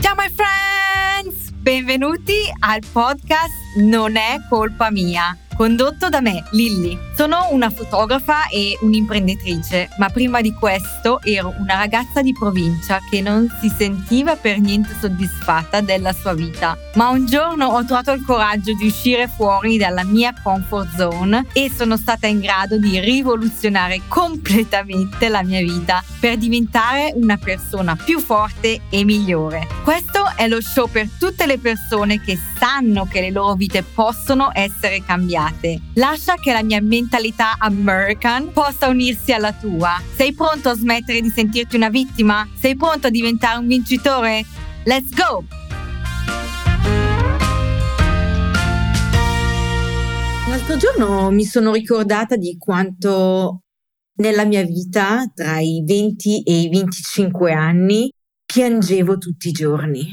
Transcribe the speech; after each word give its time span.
Ciao 0.00 0.14
my 0.16 0.28
friends! 0.28 1.50
Benvenuti 1.52 2.50
al 2.60 2.80
podcast 2.92 3.52
Non 3.78 4.16
è 4.16 4.36
colpa 4.48 4.90
mia 4.90 5.36
condotto 5.56 6.08
da 6.08 6.20
me, 6.20 6.44
Lilly. 6.50 6.98
Sono 7.16 7.48
una 7.50 7.70
fotografa 7.70 8.46
e 8.48 8.76
un'imprenditrice, 8.82 9.88
ma 9.96 10.10
prima 10.10 10.42
di 10.42 10.52
questo 10.52 11.20
ero 11.22 11.54
una 11.58 11.76
ragazza 11.76 12.20
di 12.20 12.34
provincia 12.34 13.00
che 13.10 13.22
non 13.22 13.48
si 13.60 13.72
sentiva 13.74 14.36
per 14.36 14.58
niente 14.58 14.94
soddisfatta 15.00 15.80
della 15.80 16.12
sua 16.12 16.34
vita. 16.34 16.76
Ma 16.94 17.08
un 17.08 17.24
giorno 17.24 17.68
ho 17.68 17.84
trovato 17.84 18.12
il 18.12 18.22
coraggio 18.22 18.74
di 18.74 18.86
uscire 18.86 19.28
fuori 19.28 19.78
dalla 19.78 20.04
mia 20.04 20.34
comfort 20.42 20.94
zone 20.94 21.46
e 21.54 21.72
sono 21.74 21.96
stata 21.96 22.26
in 22.26 22.40
grado 22.40 22.76
di 22.76 23.00
rivoluzionare 23.00 24.02
completamente 24.08 25.30
la 25.30 25.42
mia 25.42 25.60
vita 25.60 26.04
per 26.20 26.36
diventare 26.36 27.12
una 27.14 27.38
persona 27.38 27.96
più 27.96 28.20
forte 28.20 28.82
e 28.90 29.04
migliore. 29.04 29.66
Questo 29.82 30.30
è 30.36 30.48
lo 30.48 30.60
show 30.60 30.86
per 30.88 31.08
tutte 31.18 31.46
le 31.46 31.58
persone 31.58 32.20
che 32.20 32.38
sanno 32.58 33.06
che 33.06 33.22
le 33.22 33.30
loro 33.30 33.54
vite 33.54 33.82
possono 33.82 34.50
essere 34.52 35.02
cambiate 35.02 35.45
cambiate. 35.46 35.80
Lascia 35.94 36.34
che 36.34 36.52
la 36.52 36.62
mia 36.62 36.80
mentalità 36.80 37.56
American 37.58 38.52
possa 38.52 38.88
unirsi 38.88 39.32
alla 39.32 39.52
tua. 39.52 40.00
Sei 40.14 40.32
pronto 40.34 40.68
a 40.68 40.74
smettere 40.74 41.20
di 41.20 41.30
sentirti 41.30 41.76
una 41.76 41.88
vittima? 41.88 42.48
Sei 42.58 42.76
pronto 42.76 43.06
a 43.06 43.10
diventare 43.10 43.58
un 43.58 43.66
vincitore? 43.66 44.44
Let's 44.84 45.10
go! 45.14 45.44
L'altro 50.48 50.76
giorno 50.76 51.30
mi 51.30 51.44
sono 51.44 51.72
ricordata 51.72 52.36
di 52.36 52.56
quanto 52.56 53.62
nella 54.18 54.44
mia 54.44 54.62
vita, 54.64 55.30
tra 55.34 55.58
i 55.60 55.82
20 55.84 56.42
e 56.42 56.60
i 56.60 56.68
25 56.68 57.52
anni, 57.52 58.10
piangevo 58.44 59.18
tutti 59.18 59.48
i 59.48 59.52
giorni. 59.52 60.08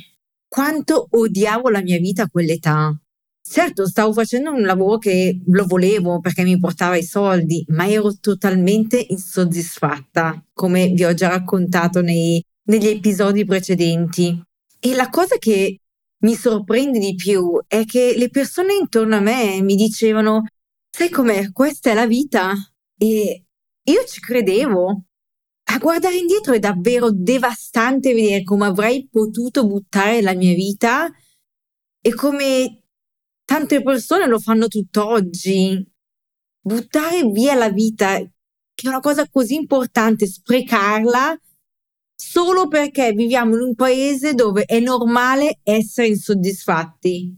Quanto 0.48 1.08
odiavo 1.10 1.70
la 1.70 1.82
mia 1.82 1.98
vita 1.98 2.24
a 2.24 2.30
quell'età. 2.30 3.03
Certo, 3.46 3.86
stavo 3.86 4.14
facendo 4.14 4.52
un 4.52 4.62
lavoro 4.62 4.98
che 4.98 5.42
lo 5.48 5.66
volevo 5.66 6.22
perché 6.22 6.44
mi 6.44 6.58
portava 6.58 6.96
i 6.96 7.04
soldi, 7.04 7.66
ma 7.68 7.88
ero 7.90 8.18
totalmente 8.18 9.06
insoddisfatta, 9.10 10.42
come 10.54 10.88
vi 10.88 11.04
ho 11.04 11.14
già 11.14 11.28
raccontato 11.28 12.02
nei, 12.02 12.42
negli 12.70 12.88
episodi 12.88 13.44
precedenti. 13.44 14.42
E 14.80 14.96
la 14.96 15.10
cosa 15.10 15.38
che 15.38 15.78
mi 16.24 16.36
sorprende 16.36 17.00
di 17.00 17.16
più 17.16 17.60
è 17.68 17.84
che 17.84 18.14
le 18.18 18.30
persone 18.30 18.76
intorno 18.76 19.18
a 19.18 19.20
me 19.20 19.62
mi 19.62 19.76
dicevano, 19.76 20.46
sai 20.90 21.10
com'è, 21.10 21.52
questa 21.52 21.92
è 21.92 21.94
la 21.94 22.08
vita. 22.08 22.54
E 22.98 23.44
io 23.84 24.04
ci 24.06 24.22
credevo. 24.22 25.04
A 25.66 25.78
guardare 25.80 26.16
indietro 26.16 26.54
è 26.54 26.60
davvero 26.60 27.12
devastante 27.12 28.14
vedere 28.14 28.44
come 28.44 28.68
avrei 28.68 29.08
potuto 29.10 29.68
buttare 29.68 30.22
la 30.22 30.34
mia 30.34 30.54
vita 30.54 31.12
e 32.02 32.14
come 32.14 32.83
tante 33.54 33.84
persone 33.84 34.26
lo 34.26 34.40
fanno 34.40 34.68
tutt'oggi. 34.68 35.88
Buttare 36.60 37.24
via 37.26 37.54
la 37.54 37.70
vita, 37.70 38.18
che 38.18 38.86
è 38.86 38.88
una 38.88 39.00
cosa 39.00 39.30
così 39.30 39.54
importante, 39.54 40.26
sprecarla 40.26 41.40
solo 42.16 42.68
perché 42.68 43.12
viviamo 43.12 43.54
in 43.56 43.62
un 43.62 43.76
paese 43.76 44.34
dove 44.34 44.64
è 44.64 44.80
normale 44.80 45.60
essere 45.62 46.08
insoddisfatti. 46.08 47.38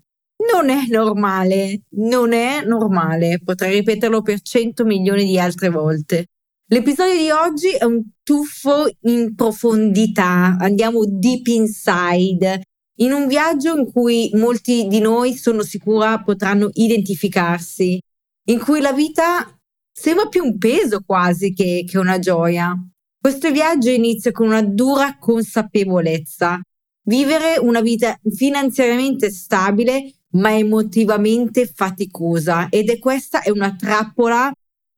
Non 0.49 0.69
è 0.69 0.85
normale, 0.87 1.81
non 1.95 2.31
è 2.31 2.63
normale, 2.63 3.41
potrei 3.43 3.79
ripeterlo 3.79 4.21
per 4.21 4.39
100 4.39 4.85
milioni 4.85 5.25
di 5.25 5.37
altre 5.37 5.67
volte. 5.67 6.27
L'episodio 6.67 7.17
di 7.17 7.29
oggi 7.29 7.71
è 7.71 7.83
un 7.83 8.01
tuffo 8.23 8.85
in 9.01 9.35
profondità, 9.35 10.55
andiamo 10.57 11.03
deep 11.05 11.47
inside 11.47 12.61
in 12.97 13.11
un 13.11 13.27
viaggio 13.27 13.75
in 13.75 13.91
cui 13.91 14.29
molti 14.33 14.87
di 14.87 14.99
noi 14.99 15.35
sono 15.35 15.63
sicura 15.63 16.21
potranno 16.21 16.69
identificarsi, 16.73 17.99
in 18.47 18.59
cui 18.59 18.79
la 18.79 18.93
vita 18.93 19.57
sembra 19.91 20.27
più 20.27 20.43
un 20.43 20.57
peso 20.57 21.01
quasi 21.05 21.53
che, 21.53 21.85
che 21.87 21.97
una 21.97 22.19
gioia. 22.19 22.73
Questo 23.19 23.51
viaggio 23.51 23.89
inizia 23.89 24.31
con 24.31 24.47
una 24.47 24.61
dura 24.61 25.17
consapevolezza. 25.17 26.61
Vivere 27.07 27.57
una 27.59 27.81
vita 27.81 28.17
finanziariamente 28.33 29.29
stabile 29.29 30.13
ma 30.35 30.55
emotivamente 30.55 31.65
faticosa 31.65 32.67
ed 32.69 32.89
è 32.89 32.99
questa 32.99 33.41
è 33.41 33.49
una 33.49 33.75
trappola 33.75 34.51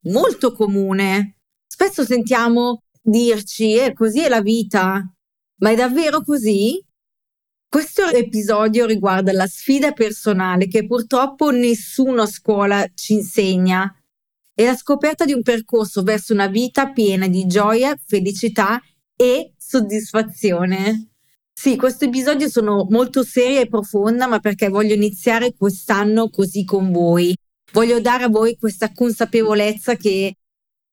molto 0.05 0.53
comune. 0.53 1.37
Spesso 1.67 2.03
sentiamo 2.03 2.81
dirci, 3.01 3.75
eh, 3.75 3.93
così 3.93 4.21
è 4.21 4.29
la 4.29 4.41
vita, 4.41 5.03
ma 5.61 5.69
è 5.69 5.75
davvero 5.75 6.21
così? 6.23 6.83
Questo 7.69 8.07
episodio 8.07 8.85
riguarda 8.85 9.33
la 9.33 9.45
sfida 9.45 9.91
personale 9.91 10.67
che 10.67 10.87
purtroppo 10.87 11.51
nessuno 11.51 12.21
a 12.21 12.25
scuola 12.25 12.89
ci 12.95 13.11
insegna 13.11 13.93
e 14.53 14.65
la 14.65 14.73
scoperta 14.73 15.25
di 15.25 15.33
un 15.33 15.41
percorso 15.41 16.01
verso 16.01 16.31
una 16.31 16.47
vita 16.47 16.91
piena 16.91 17.27
di 17.27 17.45
gioia, 17.45 17.93
felicità 18.07 18.81
e 19.17 19.51
soddisfazione. 19.57 21.09
Sì, 21.51 21.75
questo 21.75 22.05
episodio 22.05 22.47
sono 22.47 22.87
molto 22.89 23.21
seria 23.23 23.59
e 23.59 23.67
profonda, 23.67 24.27
ma 24.27 24.39
perché 24.39 24.69
voglio 24.69 24.93
iniziare 24.93 25.53
quest'anno 25.53 26.29
così 26.29 26.63
con 26.63 26.93
voi. 26.93 27.35
Voglio 27.73 27.99
dare 27.99 28.23
a 28.23 28.29
voi 28.29 28.55
questa 28.55 28.93
consapevolezza 28.93 29.97
che 29.97 30.36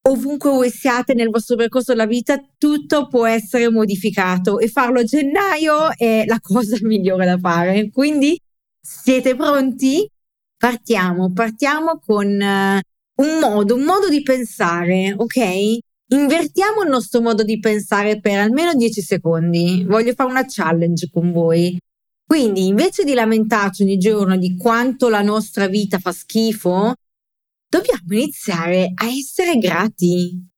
ovunque 0.06 0.50
voi 0.50 0.70
siate 0.70 1.14
nel 1.14 1.30
vostro 1.30 1.56
percorso 1.56 1.92
della 1.92 2.06
vita, 2.06 2.38
tutto 2.58 3.08
può 3.08 3.26
essere 3.26 3.70
modificato 3.70 4.58
e 4.58 4.68
farlo 4.68 5.00
a 5.00 5.04
gennaio 5.04 5.96
è 5.96 6.24
la 6.26 6.38
cosa 6.40 6.76
migliore 6.82 7.24
da 7.24 7.38
fare. 7.38 7.90
Quindi 7.90 8.38
siete 8.80 9.34
pronti? 9.34 10.08
Partiamo, 10.56 11.32
partiamo 11.32 12.00
con 12.04 12.26
uh, 12.26 13.22
un 13.22 13.38
modo, 13.40 13.74
un 13.74 13.82
modo 13.82 14.08
di 14.08 14.22
pensare, 14.22 15.14
ok? 15.16 15.78
Invertiamo 16.08 16.82
il 16.82 16.90
nostro 16.90 17.20
modo 17.20 17.42
di 17.42 17.58
pensare 17.58 18.20
per 18.20 18.38
almeno 18.38 18.74
10 18.74 19.00
secondi. 19.00 19.84
Voglio 19.86 20.12
fare 20.12 20.30
una 20.30 20.44
challenge 20.46 21.08
con 21.10 21.32
voi. 21.32 21.78
Quindi, 22.26 22.66
invece 22.66 23.04
di 23.04 23.14
lamentarci 23.14 23.82
ogni 23.82 23.98
giorno 23.98 24.36
di 24.36 24.56
quanto 24.56 25.08
la 25.08 25.22
nostra 25.22 25.66
vita 25.66 25.98
fa 25.98 26.12
schifo, 26.12 26.94
dobbiamo 27.74 28.02
iniziare 28.10 28.92
a 28.94 29.08
essere 29.08 29.58
grati 29.58 30.48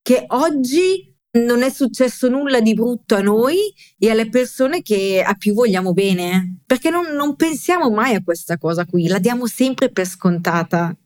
che 0.00 0.24
oggi 0.28 1.10
non 1.32 1.62
è 1.62 1.70
successo 1.70 2.28
nulla 2.28 2.60
di 2.60 2.72
brutto 2.72 3.14
a 3.14 3.20
noi 3.20 3.56
e 3.98 4.10
alle 4.10 4.28
persone 4.30 4.80
che 4.80 5.22
a 5.22 5.34
più 5.34 5.52
vogliamo 5.52 5.92
bene, 5.92 6.60
perché 6.64 6.88
non, 6.88 7.14
non 7.14 7.36
pensiamo 7.36 7.90
mai 7.90 8.14
a 8.14 8.22
questa 8.22 8.56
cosa 8.56 8.86
qui, 8.86 9.06
la 9.06 9.18
diamo 9.18 9.46
sempre 9.46 9.90
per 9.90 10.06
scontata. 10.06 10.96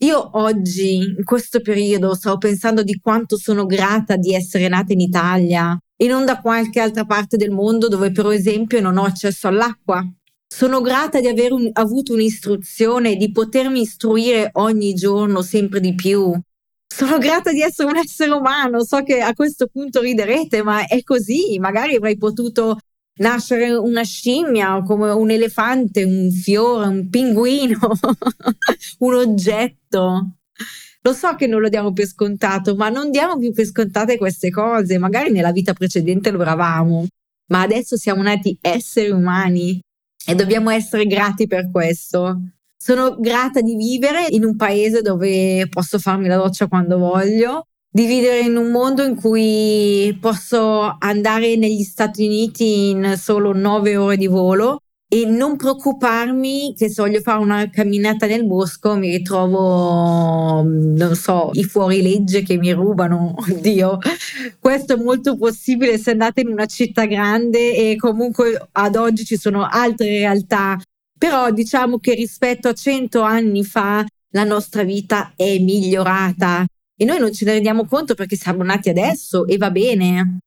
Io 0.00 0.38
oggi, 0.38 0.96
in 0.96 1.24
questo 1.24 1.60
periodo, 1.60 2.14
stavo 2.14 2.36
pensando 2.36 2.82
di 2.82 2.98
quanto 3.00 3.38
sono 3.38 3.64
grata 3.64 4.16
di 4.16 4.34
essere 4.34 4.68
nata 4.68 4.92
in 4.92 5.00
Italia 5.00 5.78
e 5.96 6.06
non 6.06 6.26
da 6.26 6.40
qualche 6.42 6.80
altra 6.80 7.06
parte 7.06 7.38
del 7.38 7.50
mondo 7.50 7.88
dove, 7.88 8.12
per 8.12 8.26
esempio, 8.26 8.82
non 8.82 8.98
ho 8.98 9.04
accesso 9.04 9.48
all'acqua. 9.48 10.06
Sono 10.48 10.80
grata 10.80 11.20
di 11.20 11.26
aver 11.26 11.52
un, 11.52 11.68
avuto 11.72 12.12
un'istruzione 12.12 13.12
e 13.12 13.16
di 13.16 13.30
potermi 13.30 13.80
istruire 13.80 14.50
ogni 14.54 14.94
giorno 14.94 15.42
sempre 15.42 15.80
di 15.80 15.94
più. 15.94 16.32
Sono 16.86 17.18
grata 17.18 17.50
di 17.52 17.60
essere 17.60 17.88
un 17.88 17.96
essere 17.96 18.30
umano, 18.30 18.82
so 18.84 19.02
che 19.02 19.20
a 19.20 19.34
questo 19.34 19.66
punto 19.66 20.00
riderete, 20.00 20.62
ma 20.62 20.86
è 20.86 21.02
così. 21.02 21.58
Magari 21.58 21.96
avrei 21.96 22.16
potuto 22.16 22.78
nascere 23.18 23.74
una 23.74 24.02
scimmia, 24.02 24.82
come 24.82 25.10
un 25.10 25.30
elefante, 25.30 26.04
un 26.04 26.30
fiore, 26.30 26.86
un 26.86 27.08
pinguino, 27.10 27.78
un 29.00 29.14
oggetto. 29.14 30.36
Lo 31.02 31.12
so 31.12 31.34
che 31.34 31.46
non 31.46 31.60
lo 31.60 31.68
diamo 31.68 31.92
per 31.92 32.06
scontato, 32.06 32.74
ma 32.76 32.88
non 32.88 33.10
diamo 33.10 33.38
più 33.38 33.52
per 33.52 33.66
scontate 33.66 34.16
queste 34.16 34.50
cose. 34.50 34.98
Magari 34.98 35.30
nella 35.30 35.52
vita 35.52 35.72
precedente 35.72 36.30
lo 36.30 36.40
eravamo, 36.40 37.06
ma 37.50 37.60
adesso 37.60 37.96
siamo 37.96 38.22
nati 38.22 38.56
esseri 38.60 39.10
umani 39.10 39.80
e 40.26 40.34
dobbiamo 40.34 40.70
essere 40.70 41.06
grati 41.06 41.46
per 41.46 41.70
questo. 41.70 42.40
Sono 42.76 43.16
grata 43.18 43.60
di 43.60 43.74
vivere 43.74 44.26
in 44.28 44.44
un 44.44 44.56
paese 44.56 45.00
dove 45.00 45.68
posso 45.68 45.98
farmi 45.98 46.28
la 46.28 46.36
doccia 46.36 46.66
quando 46.66 46.98
voglio, 46.98 47.66
di 47.88 48.06
vivere 48.06 48.40
in 48.40 48.56
un 48.56 48.70
mondo 48.70 49.02
in 49.02 49.14
cui 49.14 50.16
posso 50.20 50.96
andare 50.98 51.56
negli 51.56 51.82
Stati 51.82 52.26
Uniti 52.26 52.90
in 52.90 53.14
solo 53.16 53.52
nove 53.52 53.96
ore 53.96 54.16
di 54.16 54.26
volo 54.26 54.80
e 55.16 55.24
non 55.24 55.56
preoccuparmi 55.56 56.74
che 56.76 56.90
se 56.90 57.00
voglio 57.00 57.20
fare 57.20 57.40
una 57.40 57.70
camminata 57.70 58.26
nel 58.26 58.44
bosco 58.44 58.96
mi 58.96 59.16
ritrovo, 59.16 60.62
non 60.62 61.14
so, 61.14 61.48
i 61.54 61.64
fuorilegge 61.64 62.42
che 62.42 62.58
mi 62.58 62.70
rubano. 62.72 63.34
Oddio, 63.48 63.98
questo 64.60 64.92
è 64.92 64.96
molto 65.02 65.38
possibile 65.38 65.96
se 65.96 66.10
andate 66.10 66.42
in 66.42 66.48
una 66.48 66.66
città 66.66 67.06
grande 67.06 67.74
e 67.74 67.96
comunque 67.96 68.68
ad 68.72 68.96
oggi 68.96 69.24
ci 69.24 69.38
sono 69.38 69.66
altre 69.66 70.08
realtà. 70.08 70.78
Però 71.18 71.50
diciamo 71.50 71.98
che 71.98 72.12
rispetto 72.12 72.68
a 72.68 72.74
cento 72.74 73.22
anni 73.22 73.64
fa 73.64 74.04
la 74.32 74.44
nostra 74.44 74.82
vita 74.82 75.32
è 75.34 75.58
migliorata 75.58 76.66
e 76.94 77.04
noi 77.06 77.18
non 77.18 77.32
ce 77.32 77.46
ne 77.46 77.52
rendiamo 77.52 77.86
conto 77.86 78.14
perché 78.14 78.36
siamo 78.36 78.62
nati 78.62 78.90
adesso 78.90 79.46
e 79.46 79.56
va 79.56 79.70
bene. 79.70 80.40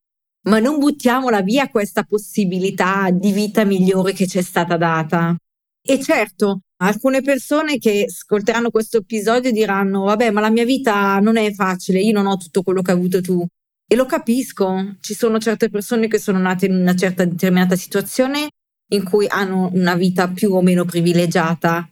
Ma 0.48 0.58
non 0.58 0.78
buttiamola 0.78 1.42
via 1.42 1.68
questa 1.68 2.02
possibilità 2.02 3.10
di 3.10 3.32
vita 3.32 3.64
migliore 3.64 4.12
che 4.12 4.26
ci 4.26 4.38
è 4.38 4.42
stata 4.42 4.76
data. 4.76 5.36
E 5.82 6.00
certo, 6.00 6.60
alcune 6.82 7.22
persone 7.22 7.78
che 7.78 8.06
ascolteranno 8.08 8.70
questo 8.70 8.98
episodio 8.98 9.50
diranno, 9.50 10.04
vabbè, 10.04 10.30
ma 10.30 10.40
la 10.40 10.50
mia 10.50 10.64
vita 10.64 11.18
non 11.20 11.36
è 11.36 11.52
facile, 11.52 12.00
io 12.00 12.12
non 12.12 12.26
ho 12.26 12.36
tutto 12.36 12.62
quello 12.62 12.82
che 12.82 12.92
hai 12.92 12.96
avuto 12.96 13.20
tu. 13.20 13.46
E 13.86 13.96
lo 13.96 14.06
capisco, 14.06 14.96
ci 15.00 15.14
sono 15.14 15.38
certe 15.38 15.68
persone 15.68 16.06
che 16.06 16.18
sono 16.18 16.38
nate 16.38 16.66
in 16.66 16.74
una 16.74 16.94
certa 16.94 17.24
determinata 17.24 17.74
situazione 17.76 18.50
in 18.92 19.04
cui 19.04 19.26
hanno 19.28 19.70
una 19.72 19.94
vita 19.94 20.28
più 20.28 20.52
o 20.52 20.62
meno 20.62 20.84
privilegiata, 20.84 21.88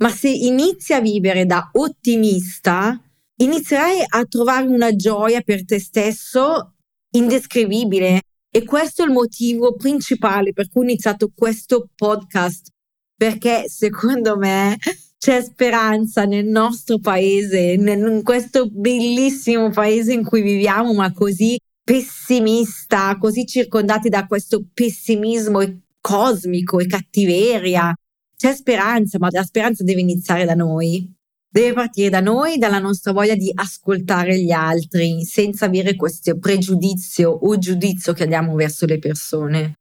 ma 0.00 0.10
se 0.10 0.28
inizi 0.28 0.92
a 0.92 1.00
vivere 1.00 1.46
da 1.46 1.70
ottimista, 1.72 3.00
inizierai 3.36 4.04
a 4.06 4.24
trovare 4.24 4.66
una 4.66 4.94
gioia 4.94 5.40
per 5.40 5.64
te 5.64 5.78
stesso 5.78 6.74
indescrivibile. 7.10 8.22
E 8.50 8.64
questo 8.64 9.02
è 9.02 9.06
il 9.06 9.12
motivo 9.12 9.74
principale 9.74 10.52
per 10.52 10.68
cui 10.68 10.80
ho 10.80 10.84
iniziato 10.84 11.30
questo 11.34 11.88
podcast, 11.94 12.68
perché 13.14 13.68
secondo 13.68 14.36
me 14.36 14.76
c'è 15.18 15.42
speranza 15.42 16.24
nel 16.24 16.46
nostro 16.46 16.98
paese, 16.98 17.58
in 17.58 18.20
questo 18.22 18.68
bellissimo 18.70 19.70
paese 19.70 20.12
in 20.12 20.24
cui 20.24 20.42
viviamo, 20.42 20.94
ma 20.94 21.12
così 21.12 21.58
pessimista, 21.82 23.16
così 23.18 23.44
circondati 23.46 24.08
da 24.08 24.26
questo 24.26 24.64
pessimismo 24.72 25.60
cosmico 26.00 26.78
e 26.78 26.86
cattiveria. 26.86 27.94
C'è 28.36 28.54
speranza, 28.54 29.18
ma 29.18 29.28
la 29.30 29.42
speranza 29.42 29.82
deve 29.82 30.00
iniziare 30.00 30.44
da 30.44 30.54
noi. 30.54 31.12
Deve 31.50 31.72
partire 31.72 32.10
da 32.10 32.20
noi, 32.20 32.58
dalla 32.58 32.78
nostra 32.78 33.12
voglia 33.12 33.34
di 33.34 33.50
ascoltare 33.54 34.38
gli 34.38 34.50
altri, 34.50 35.24
senza 35.24 35.64
avere 35.64 35.96
questo 35.96 36.36
pregiudizio 36.38 37.30
o 37.30 37.56
giudizio 37.58 38.12
che 38.12 38.24
abbiamo 38.24 38.54
verso 38.54 38.84
le 38.84 38.98
persone. 38.98 39.74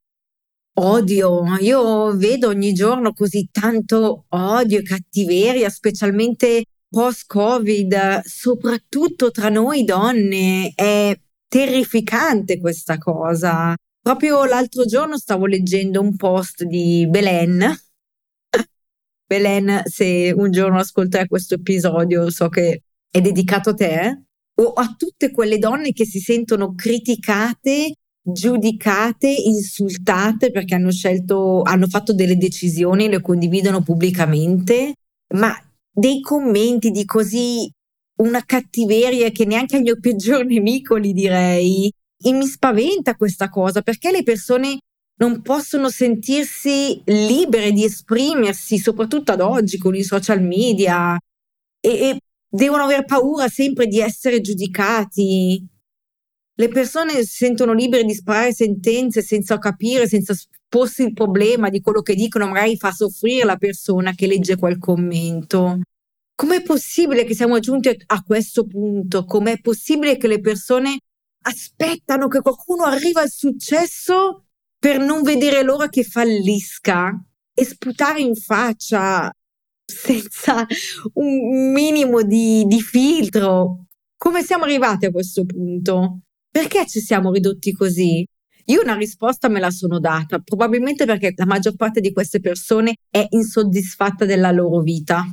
Odio, 0.79 1.43
io 1.59 2.15
vedo 2.15 2.49
ogni 2.49 2.71
giorno 2.71 3.11
così 3.11 3.49
tanto 3.51 4.25
odio 4.29 4.79
e 4.79 4.83
cattiveria, 4.83 5.69
specialmente 5.69 6.63
post-Covid, 6.89 8.21
soprattutto 8.23 9.31
tra 9.31 9.49
noi 9.49 9.83
donne. 9.83 10.71
È 10.73 11.19
terrificante 11.47 12.59
questa 12.59 12.97
cosa. 12.97 13.75
Proprio 13.99 14.45
l'altro 14.45 14.85
giorno 14.85 15.17
stavo 15.17 15.47
leggendo 15.47 15.99
un 15.99 16.15
post 16.15 16.63
di 16.63 17.07
Belen, 17.09 17.75
Belen, 19.27 19.81
se 19.83 20.33
un 20.35 20.51
giorno 20.51 20.79
ascolterai 20.79 21.27
questo 21.27 21.55
episodio, 21.55 22.29
so 22.29 22.47
che 22.47 22.83
è 23.09 23.19
dedicato 23.19 23.71
a 23.71 23.73
te, 23.73 24.21
o 24.59 24.71
a 24.73 24.95
tutte 24.97 25.31
quelle 25.31 25.57
donne 25.57 25.91
che 25.91 26.05
si 26.05 26.19
sentono 26.19 26.73
criticate, 26.73 27.93
giudicate, 28.21 29.27
insultate 29.27 30.49
perché 30.49 30.75
hanno 30.75 30.91
scelto, 30.91 31.61
hanno 31.61 31.87
fatto 31.87 32.13
delle 32.13 32.37
decisioni 32.37 33.09
le 33.09 33.21
condividono 33.21 33.81
pubblicamente, 33.81 34.93
ma 35.35 35.53
dei 35.91 36.21
commenti 36.21 36.89
di 36.89 37.03
così 37.05 37.69
una 38.21 38.43
cattiveria 38.45 39.29
che 39.29 39.45
neanche 39.45 39.75
al 39.75 39.81
mio 39.81 39.99
peggior 39.99 40.45
nemico 40.45 40.95
li 40.95 41.11
direi. 41.11 41.91
E 42.19 42.31
mi 42.31 42.47
spaventa 42.47 43.15
questa 43.15 43.47
cosa 43.47 43.81
perché 43.81 44.09
le 44.09 44.23
persone 44.23 44.79
non 45.17 45.41
possono 45.41 45.89
sentirsi 45.89 47.01
libere 47.05 47.71
di 47.71 47.83
esprimersi, 47.83 48.77
soprattutto 48.77 49.31
ad 49.31 49.41
oggi 49.41 49.77
con 49.77 49.95
i 49.95 50.03
social 50.03 50.41
media, 50.41 51.17
e, 51.79 51.89
e 51.89 52.19
devono 52.47 52.83
aver 52.83 53.05
paura 53.05 53.47
sempre 53.47 53.87
di 53.87 53.99
essere 53.99 54.41
giudicati. 54.41 55.65
Le 56.59 56.67
persone 56.69 57.23
si 57.23 57.35
sentono 57.45 57.73
libere 57.73 58.03
di 58.03 58.13
sparare 58.13 58.53
sentenze 58.53 59.21
senza 59.21 59.57
capire, 59.57 60.07
senza 60.07 60.35
porsi 60.67 61.03
il 61.03 61.13
problema 61.13 61.69
di 61.69 61.81
quello 61.81 62.01
che 62.01 62.15
dicono, 62.15 62.47
magari 62.47 62.77
fa 62.77 62.91
soffrire 62.91 63.45
la 63.45 63.57
persona 63.57 64.13
che 64.13 64.27
legge 64.27 64.57
quel 64.57 64.77
commento. 64.77 65.81
Com'è 66.35 66.61
possibile 66.61 67.23
che 67.23 67.33
siamo 67.33 67.59
giunti 67.59 67.89
a 68.05 68.23
questo 68.23 68.67
punto? 68.67 69.25
Com'è 69.25 69.59
possibile 69.59 70.17
che 70.17 70.27
le 70.27 70.39
persone 70.39 70.99
aspettano 71.43 72.27
che 72.27 72.41
qualcuno 72.41 72.83
arrivi 72.83 73.17
al 73.17 73.29
successo 73.29 74.46
per 74.87 74.99
non 74.99 75.21
vedere 75.21 75.63
l'ora 75.63 75.89
che 75.89 76.05
fallisca 76.05 77.11
e 77.53 77.65
sputare 77.65 78.21
in 78.21 78.35
faccia 78.35 79.29
senza 79.85 80.65
un 81.15 81.73
minimo 81.73 82.21
di, 82.21 82.63
di 82.65 82.79
filtro. 82.79 83.87
Come 84.15 84.43
siamo 84.43 84.63
arrivati 84.63 85.05
a 85.05 85.11
questo 85.11 85.43
punto? 85.43 86.19
Perché 86.49 86.87
ci 86.87 87.01
siamo 87.01 87.33
ridotti 87.33 87.73
così? 87.73 88.25
Io 88.67 88.81
una 88.81 88.95
risposta 88.95 89.49
me 89.49 89.59
la 89.59 89.71
sono 89.71 89.99
data, 89.99 90.39
probabilmente 90.39 91.03
perché 91.03 91.33
la 91.35 91.45
maggior 91.45 91.75
parte 91.75 91.99
di 91.99 92.13
queste 92.13 92.39
persone 92.39 92.95
è 93.09 93.27
insoddisfatta 93.31 94.23
della 94.23 94.51
loro 94.51 94.79
vita. 94.79 95.29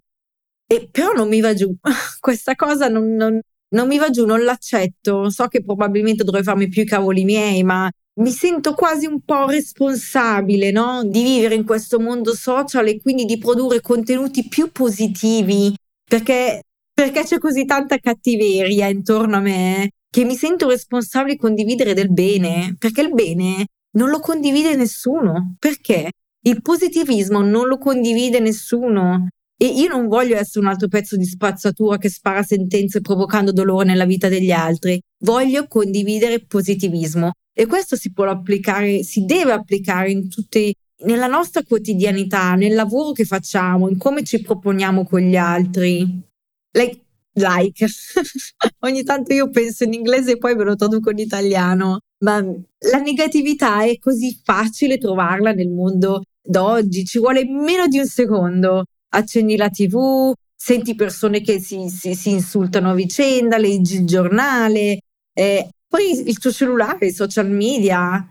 E 0.67 0.89
però 0.91 1.13
non 1.13 1.29
mi 1.29 1.41
va 1.41 1.55
giù, 1.55 1.73
questa 2.19 2.57
cosa 2.57 2.89
non, 2.89 3.15
non, 3.15 3.39
non 3.69 3.87
mi 3.87 3.99
va 3.99 4.11
giù, 4.11 4.27
non 4.27 4.43
l'accetto. 4.43 5.31
So 5.31 5.47
che 5.47 5.63
probabilmente 5.63 6.25
dovrei 6.25 6.43
farmi 6.43 6.67
più 6.67 6.83
i 6.83 6.87
cavoli 6.87 7.23
miei, 7.23 7.63
ma 7.63 7.89
mi 8.21 8.31
sento 8.31 8.75
quasi 8.75 9.07
un 9.07 9.21
po' 9.23 9.47
responsabile, 9.47 10.71
no? 10.71 11.03
Di 11.05 11.23
vivere 11.23 11.55
in 11.55 11.65
questo 11.65 11.99
mondo 11.99 12.35
social 12.35 12.87
e 12.87 13.01
quindi 13.01 13.25
di 13.25 13.39
produrre 13.39 13.81
contenuti 13.81 14.47
più 14.49 14.71
positivi, 14.71 15.75
perché, 16.05 16.63
perché 16.93 17.25
c'è 17.25 17.39
così 17.39 17.65
tanta 17.65 17.99
cattiveria 17.99 18.89
intorno 18.89 19.37
a 19.37 19.41
me 19.41 19.91
che 20.09 20.25
mi 20.25 20.37
sento 20.37 20.69
responsabile 20.69 21.35
di 21.35 21.41
condividere 21.41 21.93
del 21.93 22.13
bene, 22.13 22.77
perché 22.79 23.01
il 23.01 23.13
bene 23.13 23.67
non 23.97 24.11
lo 24.11 24.21
condivide 24.21 24.77
nessuno. 24.77 25.57
Perché? 25.59 26.11
Il 26.47 26.63
positivismo 26.63 27.41
non 27.41 27.67
lo 27.67 27.79
condivide 27.79 28.39
nessuno. 28.39 29.29
E 29.57 29.67
io 29.67 29.89
non 29.89 30.09
voglio 30.09 30.37
essere 30.37 30.65
un 30.65 30.71
altro 30.71 30.89
pezzo 30.89 31.17
di 31.17 31.25
spazzatura 31.25 31.97
che 31.97 32.09
spara 32.09 32.43
sentenze 32.43 33.01
provocando 33.01 33.53
dolore 33.53 33.87
nella 33.87 34.05
vita 34.05 34.29
degli 34.29 34.51
altri. 34.51 35.01
Voglio 35.21 35.67
condividere 35.69 36.45
positivismo. 36.45 37.33
E 37.57 37.67
questo 37.67 37.95
si 37.95 38.13
può 38.13 38.25
applicare, 38.29 39.05
si 39.05 39.25
deve 39.25 39.53
applicare 39.53 40.11
in 40.11 40.29
tutte, 40.29 40.75
nella 41.05 41.29
nostra 41.29 41.63
quotidianità, 41.63 42.55
nel 42.55 42.75
lavoro 42.75 43.13
che 43.13 43.25
facciamo, 43.25 43.89
in 43.89 43.97
come 43.97 44.25
ci 44.25 44.43
proponiamo 44.43 45.05
con 45.05 45.21
gli 45.21 45.37
altri. 45.37 46.21
Like, 46.73 47.05
like. 47.35 47.87
Ogni 48.81 49.05
tanto 49.05 49.33
io 49.33 49.51
penso 49.51 49.85
in 49.85 49.93
inglese 49.93 50.33
e 50.33 50.39
poi 50.39 50.57
ve 50.57 50.65
lo 50.65 50.75
traduco 50.75 51.11
in 51.11 51.19
italiano. 51.19 52.01
Ma 52.25 52.39
la 52.41 52.99
negatività 52.99 53.85
è 53.85 53.99
così 53.99 54.41
facile 54.43 54.99
trovarla 54.99 55.53
nel 55.53 55.71
mondo 55.71 56.23
d'oggi, 56.43 57.05
ci 57.05 57.19
vuole 57.19 57.45
meno 57.45 57.87
di 57.87 57.99
un 57.99 58.07
secondo. 58.07 58.85
Accendi 59.15 59.57
la 59.57 59.71
TV, 59.71 60.33
senti 60.55 60.95
persone 60.95 61.41
che 61.41 61.61
si, 61.61 61.89
si, 61.89 62.15
si 62.15 62.31
insultano 62.31 62.91
a 62.91 62.95
vicenda, 62.95 63.57
leggi 63.59 63.97
il 63.97 64.07
giornale, 64.07 65.01
eh, 65.33 65.69
poi 65.87 66.29
il 66.29 66.39
tuo 66.39 66.51
cellulare, 66.51 67.07
i 67.07 67.13
social 67.13 67.51
media. 67.51 68.29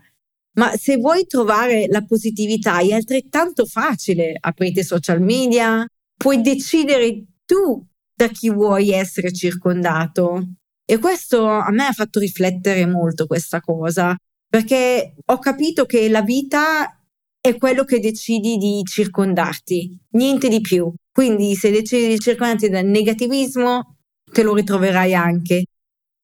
Ma 0.56 0.76
se 0.76 0.96
vuoi 0.96 1.26
trovare 1.26 1.86
la 1.88 2.04
positività 2.04 2.78
è 2.78 2.92
altrettanto 2.92 3.66
facile. 3.66 4.36
Aprite 4.38 4.84
social 4.84 5.20
media, 5.20 5.86
puoi 6.16 6.40
decidere 6.40 7.24
tu 7.44 7.84
da 8.14 8.28
chi 8.28 8.50
vuoi 8.50 8.90
essere 8.90 9.32
circondato. 9.32 10.54
E 10.84 10.98
questo 10.98 11.46
a 11.46 11.70
me 11.70 11.86
ha 11.86 11.92
fatto 11.92 12.20
riflettere 12.20 12.86
molto 12.86 13.26
questa 13.26 13.60
cosa, 13.60 14.14
perché 14.46 15.14
ho 15.24 15.38
capito 15.38 15.86
che 15.86 16.08
la 16.08 16.22
vita 16.22 16.98
è 17.46 17.58
quello 17.58 17.84
che 17.84 17.98
decidi 18.00 18.56
di 18.56 18.80
circondarti, 18.84 19.98
niente 20.12 20.48
di 20.48 20.62
più. 20.62 20.90
Quindi 21.12 21.54
se 21.54 21.70
decidi 21.70 22.08
di 22.08 22.18
circondarti 22.18 22.70
dal 22.70 22.86
negativismo, 22.86 23.96
te 24.32 24.42
lo 24.42 24.54
ritroverai 24.54 25.14
anche 25.14 25.64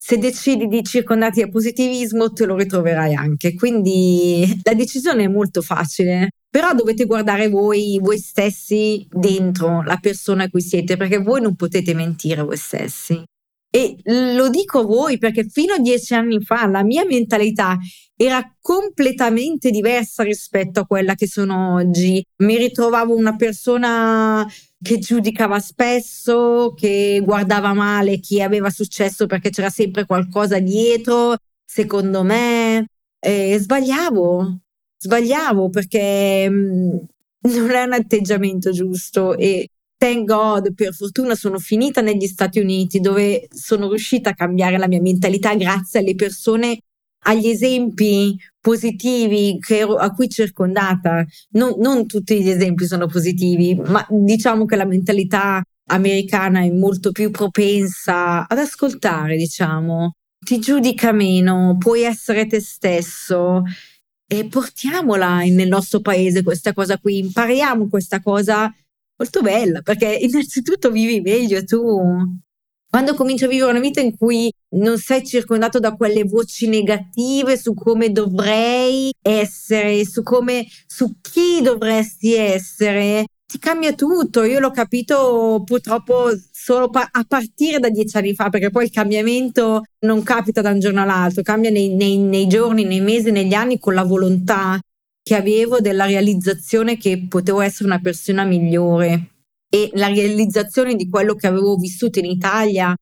se 0.02 0.16
decidi 0.16 0.66
di 0.66 0.82
circondarti 0.82 1.42
da 1.42 1.48
positivismo 1.48 2.32
te 2.32 2.46
lo 2.46 2.56
ritroverai 2.56 3.14
anche. 3.14 3.54
Quindi 3.54 4.58
la 4.62 4.72
decisione 4.72 5.24
è 5.24 5.28
molto 5.28 5.60
facile, 5.60 6.30
però 6.48 6.72
dovete 6.72 7.04
guardare 7.04 7.48
voi, 7.48 7.98
voi 8.00 8.16
stessi 8.16 9.06
dentro 9.10 9.82
la 9.82 9.98
persona 9.98 10.44
a 10.44 10.48
cui 10.48 10.62
siete, 10.62 10.96
perché 10.96 11.18
voi 11.18 11.42
non 11.42 11.54
potete 11.54 11.92
mentire 11.92 12.42
voi 12.42 12.56
stessi. 12.56 13.22
E 13.72 13.96
lo 14.04 14.48
dico 14.48 14.80
a 14.80 14.84
voi 14.84 15.18
perché 15.18 15.48
fino 15.48 15.74
a 15.74 15.78
dieci 15.78 16.12
anni 16.12 16.40
fa 16.40 16.66
la 16.66 16.82
mia 16.82 17.04
mentalità 17.04 17.78
era 18.16 18.54
completamente 18.60 19.70
diversa 19.70 20.24
rispetto 20.24 20.80
a 20.80 20.86
quella 20.86 21.14
che 21.14 21.28
sono 21.28 21.74
oggi. 21.74 22.22
Mi 22.38 22.56
ritrovavo 22.58 23.14
una 23.14 23.36
persona 23.36 24.46
che 24.82 24.98
giudicava 24.98 25.60
spesso, 25.60 26.74
che 26.76 27.22
guardava 27.24 27.72
male 27.72 28.18
chi 28.18 28.42
aveva 28.42 28.70
successo 28.70 29.26
perché 29.26 29.50
c'era 29.50 29.70
sempre 29.70 30.04
qualcosa 30.04 30.58
dietro, 30.58 31.36
secondo 31.64 32.22
me. 32.24 32.88
E 33.18 33.58
sbagliavo, 33.58 34.58
sbagliavo 34.98 35.70
perché 35.70 36.48
mm, 36.50 36.96
non 37.42 37.70
è 37.70 37.82
un 37.84 37.92
atteggiamento 37.92 38.70
giusto 38.70 39.36
e 39.36 39.68
thank 40.00 40.24
God, 40.24 40.72
per 40.72 40.94
fortuna 40.94 41.34
sono 41.34 41.58
finita 41.58 42.00
negli 42.00 42.26
Stati 42.26 42.58
Uniti 42.58 43.00
dove 43.00 43.48
sono 43.52 43.86
riuscita 43.88 44.30
a 44.30 44.34
cambiare 44.34 44.78
la 44.78 44.88
mia 44.88 45.00
mentalità 45.00 45.54
grazie 45.54 46.00
alle 46.00 46.14
persone 46.14 46.78
agli 47.24 47.48
esempi 47.48 48.34
positivi 48.58 49.58
ero, 49.68 49.96
a 49.96 50.10
cui 50.12 50.30
circondata. 50.30 51.22
Non, 51.50 51.74
non 51.76 52.06
tutti 52.06 52.42
gli 52.42 52.48
esempi 52.48 52.86
sono 52.86 53.08
positivi, 53.08 53.74
ma 53.74 54.06
diciamo 54.08 54.64
che 54.64 54.76
la 54.76 54.86
mentalità 54.86 55.62
americana 55.90 56.60
è 56.60 56.70
molto 56.70 57.12
più 57.12 57.30
propensa 57.30 58.48
ad 58.48 58.56
ascoltare, 58.56 59.36
diciamo. 59.36 60.14
Ti 60.42 60.60
giudica 60.60 61.12
meno, 61.12 61.76
puoi 61.78 62.04
essere 62.04 62.46
te 62.46 62.60
stesso 62.60 63.64
e 64.26 64.46
portiamola 64.46 65.40
nel 65.40 65.68
nostro 65.68 66.00
paese 66.00 66.42
questa 66.42 66.72
cosa 66.72 66.96
qui, 66.96 67.18
impariamo 67.18 67.88
questa 67.90 68.22
cosa 68.22 68.72
molto 69.20 69.42
bella 69.42 69.82
perché 69.82 70.06
innanzitutto 70.06 70.90
vivi 70.90 71.20
meglio 71.20 71.62
tu. 71.62 71.78
Quando 72.88 73.14
cominci 73.14 73.44
a 73.44 73.48
vivere 73.48 73.70
una 73.70 73.78
vita 73.78 74.00
in 74.00 74.16
cui 74.16 74.50
non 74.70 74.98
sei 74.98 75.24
circondato 75.24 75.78
da 75.78 75.94
quelle 75.94 76.24
voci 76.24 76.66
negative 76.66 77.56
su 77.56 77.72
come 77.72 78.10
dovrei 78.10 79.12
essere, 79.22 80.04
su 80.04 80.24
come, 80.24 80.66
su 80.88 81.20
chi 81.20 81.62
dovresti 81.62 82.34
essere, 82.34 83.26
ti 83.46 83.60
cambia 83.60 83.92
tutto. 83.92 84.42
Io 84.42 84.58
l'ho 84.58 84.72
capito 84.72 85.62
purtroppo 85.64 86.30
solo 86.50 86.90
pa- 86.90 87.10
a 87.12 87.24
partire 87.28 87.78
da 87.78 87.90
dieci 87.90 88.16
anni 88.16 88.34
fa, 88.34 88.48
perché 88.48 88.70
poi 88.70 88.86
il 88.86 88.90
cambiamento 88.90 89.82
non 90.00 90.24
capita 90.24 90.60
da 90.60 90.70
un 90.70 90.80
giorno 90.80 91.02
all'altro, 91.02 91.42
cambia 91.42 91.70
nei, 91.70 91.94
nei, 91.94 92.16
nei 92.16 92.48
giorni, 92.48 92.82
nei 92.82 93.00
mesi, 93.00 93.30
negli 93.30 93.54
anni 93.54 93.78
con 93.78 93.94
la 93.94 94.02
volontà 94.02 94.80
che 95.30 95.36
avevo 95.36 95.78
della 95.78 96.06
realizzazione 96.06 96.96
che 96.96 97.28
potevo 97.28 97.60
essere 97.60 97.84
una 97.84 98.00
persona 98.00 98.42
migliore 98.42 99.34
e 99.70 99.88
la 99.92 100.08
realizzazione 100.08 100.96
di 100.96 101.08
quello 101.08 101.36
che 101.36 101.46
avevo 101.46 101.76
vissuto 101.76 102.18
in 102.18 102.24
Italia 102.24 102.92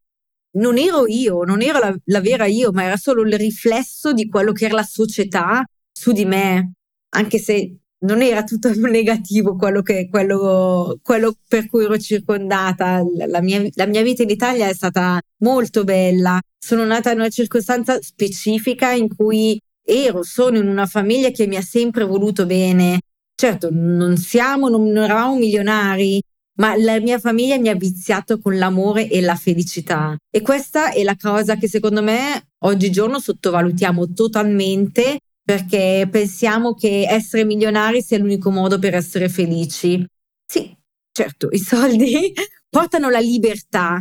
non 0.58 0.76
ero 0.76 1.06
io, 1.06 1.44
non 1.44 1.62
era 1.62 1.78
la, 1.78 1.96
la, 2.04 2.20
vera 2.20 2.44
io, 2.44 2.70
ma 2.70 2.84
era 2.84 2.98
solo 2.98 3.22
il 3.22 3.32
riflesso 3.32 4.12
di 4.12 4.28
quello 4.28 4.52
che 4.52 4.66
era 4.66 4.74
la 4.74 4.82
società 4.82 5.64
su 5.90 6.12
di 6.12 6.26
me, 6.26 6.72
anche 7.14 7.38
se 7.38 7.78
non 8.00 8.20
era 8.20 8.44
tutto 8.44 8.70
negativo 8.76 9.56
quello, 9.56 9.80
che, 9.80 10.10
quello, 10.10 10.98
quello 11.02 11.34
per 11.48 11.66
cui 11.66 11.84
ero 11.84 11.96
circondata. 11.96 13.02
La 13.26 13.40
mia, 13.40 13.66
la 13.72 13.86
mia 13.86 14.02
vita 14.02 14.22
in 14.22 14.28
Italia 14.28 14.68
è 14.68 14.74
stata 14.74 15.18
molto 15.38 15.82
bella. 15.82 16.38
Sono 16.58 16.84
nata 16.84 17.10
in 17.10 17.20
una 17.20 17.30
circostanza 17.30 17.98
specifica 18.02 18.92
in 18.92 19.08
cui 19.16 19.58
ero, 19.88 20.22
sono 20.22 20.58
in 20.58 20.68
una 20.68 20.84
famiglia 20.84 21.30
che 21.30 21.46
mi 21.46 21.56
ha 21.56 21.62
sempre 21.62 22.04
voluto 22.04 22.44
bene. 22.44 23.00
Certo, 23.34 23.68
non 23.72 24.16
siamo, 24.18 24.68
non, 24.68 24.94
eravamo 24.96 25.36
milionari, 25.36 26.20
ma 26.58 26.76
la 26.76 27.00
mia 27.00 27.18
famiglia 27.18 27.58
mi 27.58 27.68
ha 27.68 27.74
viziato 27.74 28.38
con 28.38 28.58
l'amore 28.58 29.08
e 29.08 29.20
la 29.22 29.36
felicità. 29.36 30.14
E 30.30 30.42
questa 30.42 30.92
è 30.92 31.02
la 31.02 31.16
cosa 31.18 31.56
che 31.56 31.68
secondo 31.68 32.02
me 32.02 32.48
oggigiorno 32.64 33.18
sottovalutiamo 33.18 34.12
totalmente 34.12 35.20
perché 35.42 36.06
pensiamo 36.10 36.74
che 36.74 37.06
essere 37.08 37.44
milionari 37.44 38.02
sia 38.02 38.18
l'unico 38.18 38.50
modo 38.50 38.78
per 38.78 38.94
essere 38.94 39.30
felici. 39.30 40.04
Sì, 40.44 40.76
certo, 41.10 41.48
i 41.50 41.58
soldi 41.58 42.34
portano 42.68 43.08
la 43.08 43.20
libertà, 43.20 43.98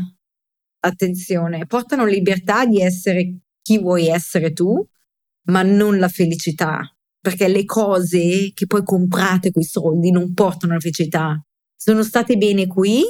attenzione, 0.79 1.65
portano 1.65 2.03
la 2.03 2.11
libertà 2.11 2.65
di 2.65 2.81
essere 2.81 3.37
chi 3.61 3.79
vuoi 3.79 4.07
essere 4.07 4.51
tu, 4.51 4.85
ma 5.47 5.63
non 5.63 5.97
la 5.97 6.07
felicità, 6.07 6.81
perché 7.19 7.47
le 7.47 7.65
cose 7.65 8.51
che 8.53 8.65
poi 8.65 8.83
comprate 8.83 9.51
con 9.51 9.61
i 9.61 9.65
soldi 9.65 10.11
non 10.11 10.33
portano 10.33 10.73
la 10.73 10.79
felicità, 10.79 11.41
sono 11.75 12.03
state 12.03 12.37
bene 12.37 12.67
qui, 12.67 13.03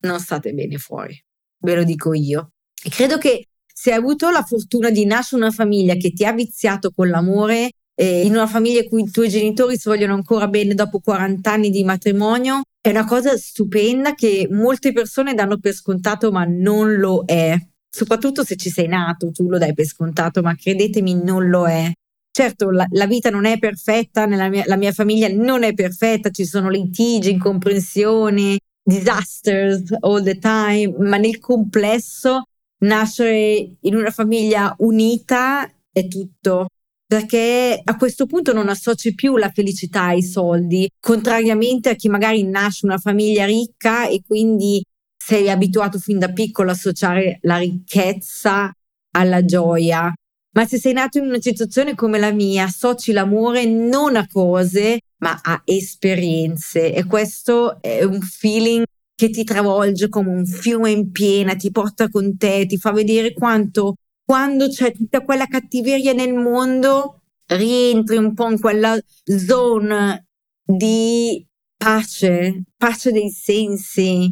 non 0.00 0.18
state 0.20 0.52
bene 0.52 0.78
fuori, 0.78 1.22
ve 1.60 1.74
lo 1.74 1.84
dico 1.84 2.12
io. 2.14 2.52
E 2.82 2.90
credo 2.90 3.18
che 3.18 3.48
se 3.72 3.92
hai 3.92 3.98
avuto 3.98 4.30
la 4.30 4.42
fortuna 4.42 4.90
di 4.90 5.04
nascere 5.04 5.36
in 5.36 5.42
una 5.48 5.52
famiglia 5.52 5.94
che 5.94 6.12
ti 6.12 6.24
ha 6.24 6.32
viziato 6.32 6.90
con 6.90 7.08
l'amore, 7.08 7.70
eh, 7.96 8.24
in 8.24 8.32
una 8.32 8.46
famiglia 8.46 8.80
in 8.80 8.88
cui 8.88 9.02
i 9.02 9.10
tuoi 9.10 9.28
genitori 9.28 9.78
si 9.78 9.88
vogliono 9.88 10.14
ancora 10.14 10.48
bene 10.48 10.74
dopo 10.74 11.00
40 11.00 11.50
anni 11.50 11.70
di 11.70 11.84
matrimonio, 11.84 12.62
è 12.80 12.90
una 12.90 13.04
cosa 13.04 13.36
stupenda 13.36 14.14
che 14.14 14.48
molte 14.50 14.92
persone 14.92 15.34
danno 15.34 15.58
per 15.58 15.72
scontato, 15.72 16.30
ma 16.30 16.44
non 16.44 16.96
lo 16.96 17.24
è. 17.24 17.56
Soprattutto 17.94 18.42
se 18.42 18.56
ci 18.56 18.70
sei 18.70 18.88
nato, 18.88 19.30
tu 19.30 19.48
lo 19.48 19.56
dai 19.56 19.72
per 19.72 19.86
scontato, 19.86 20.42
ma 20.42 20.56
credetemi, 20.56 21.14
non 21.22 21.48
lo 21.48 21.68
è. 21.68 21.92
Certo, 22.28 22.70
la, 22.70 22.84
la 22.90 23.06
vita 23.06 23.30
non 23.30 23.44
è 23.44 23.56
perfetta, 23.56 24.26
mia, 24.26 24.64
la 24.66 24.76
mia 24.76 24.90
famiglia 24.90 25.28
non 25.28 25.62
è 25.62 25.74
perfetta, 25.74 26.30
ci 26.30 26.44
sono 26.44 26.70
litigi, 26.70 27.30
incomprensioni, 27.30 28.58
disasters 28.82 29.94
all 30.00 30.24
the 30.24 30.38
time, 30.38 30.92
ma 30.98 31.18
nel 31.18 31.38
complesso 31.38 32.42
nascere 32.78 33.76
in 33.78 33.94
una 33.94 34.10
famiglia 34.10 34.74
unita 34.78 35.72
è 35.92 36.08
tutto. 36.08 36.66
Perché 37.06 37.80
a 37.80 37.96
questo 37.96 38.26
punto 38.26 38.52
non 38.52 38.68
associ 38.68 39.14
più 39.14 39.36
la 39.36 39.50
felicità 39.50 40.06
ai 40.06 40.22
soldi, 40.24 40.90
contrariamente 40.98 41.90
a 41.90 41.94
chi 41.94 42.08
magari 42.08 42.42
nasce 42.42 42.86
una 42.86 42.98
famiglia 42.98 43.44
ricca 43.44 44.08
e 44.08 44.20
quindi 44.26 44.82
sei 45.26 45.48
abituato 45.48 45.98
fin 45.98 46.18
da 46.18 46.30
piccolo 46.30 46.68
a 46.68 46.72
associare 46.72 47.38
la 47.42 47.56
ricchezza 47.56 48.70
alla 49.12 49.42
gioia. 49.42 50.12
Ma 50.52 50.66
se 50.66 50.78
sei 50.78 50.92
nato 50.92 51.16
in 51.16 51.24
una 51.24 51.40
situazione 51.40 51.94
come 51.94 52.18
la 52.18 52.30
mia, 52.30 52.64
associ 52.64 53.12
l'amore 53.12 53.64
non 53.64 54.16
a 54.16 54.26
cose, 54.26 55.00
ma 55.18 55.40
a 55.42 55.62
esperienze. 55.64 56.92
E 56.92 57.04
questo 57.04 57.80
è 57.80 58.04
un 58.04 58.20
feeling 58.20 58.84
che 59.14 59.30
ti 59.30 59.44
travolge 59.44 60.10
come 60.10 60.28
un 60.28 60.44
fiume 60.44 60.90
in 60.90 61.10
piena, 61.10 61.56
ti 61.56 61.70
porta 61.70 62.10
con 62.10 62.36
te, 62.36 62.66
ti 62.66 62.76
fa 62.76 62.92
vedere 62.92 63.32
quanto 63.32 63.94
quando 64.26 64.68
c'è 64.68 64.92
tutta 64.92 65.22
quella 65.22 65.46
cattiveria 65.46 66.12
nel 66.12 66.34
mondo, 66.34 67.22
rientri 67.46 68.16
un 68.18 68.34
po' 68.34 68.50
in 68.50 68.60
quella 68.60 68.98
zona 69.24 70.22
di 70.62 71.46
pace, 71.76 72.64
pace 72.76 73.12
dei 73.12 73.30
sensi, 73.30 74.30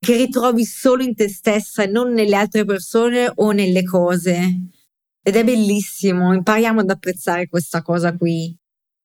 che 0.00 0.16
ritrovi 0.16 0.64
solo 0.64 1.02
in 1.02 1.14
te 1.14 1.28
stessa 1.28 1.82
e 1.82 1.86
non 1.86 2.12
nelle 2.12 2.34
altre 2.34 2.64
persone 2.64 3.30
o 3.34 3.52
nelle 3.52 3.84
cose. 3.84 4.60
Ed 5.22 5.36
è 5.36 5.44
bellissimo, 5.44 6.32
impariamo 6.32 6.80
ad 6.80 6.90
apprezzare 6.90 7.48
questa 7.48 7.82
cosa 7.82 8.16
qui. 8.16 8.56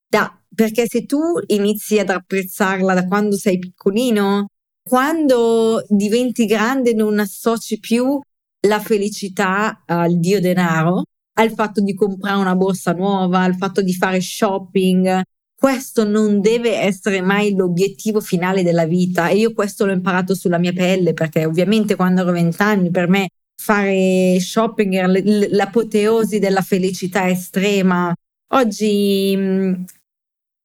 Da, 0.08 0.42
perché 0.54 0.86
se 0.88 1.04
tu 1.04 1.20
inizi 1.48 1.98
ad 1.98 2.08
apprezzarla 2.08 2.94
da 2.94 3.06
quando 3.06 3.36
sei 3.36 3.58
piccolino, 3.58 4.46
quando 4.82 5.84
diventi 5.88 6.46
grande 6.46 6.94
non 6.94 7.18
associ 7.18 7.78
più 7.78 8.18
la 8.66 8.80
felicità 8.80 9.82
al 9.84 10.18
dio 10.18 10.40
denaro, 10.40 11.04
al 11.34 11.52
fatto 11.52 11.82
di 11.82 11.94
comprare 11.94 12.38
una 12.38 12.56
borsa 12.56 12.92
nuova, 12.92 13.40
al 13.40 13.56
fatto 13.56 13.82
di 13.82 13.92
fare 13.92 14.20
shopping. 14.20 15.22
Questo 15.58 16.04
non 16.04 16.40
deve 16.42 16.76
essere 16.76 17.22
mai 17.22 17.54
l'obiettivo 17.54 18.20
finale 18.20 18.62
della 18.62 18.84
vita 18.84 19.28
e 19.28 19.36
io 19.36 19.52
questo 19.54 19.86
l'ho 19.86 19.92
imparato 19.92 20.34
sulla 20.34 20.58
mia 20.58 20.72
pelle 20.72 21.14
perché 21.14 21.46
ovviamente 21.46 21.96
quando 21.96 22.20
ero 22.20 22.32
vent'anni 22.32 22.90
per 22.90 23.08
me 23.08 23.28
fare 23.58 24.38
shopping 24.38 24.92
era 24.92 25.08
l'apoteosi 25.08 26.38
della 26.38 26.60
felicità 26.60 27.28
estrema. 27.28 28.14
Oggi 28.52 29.34
mh, 29.34 29.40
mm, 29.40 29.72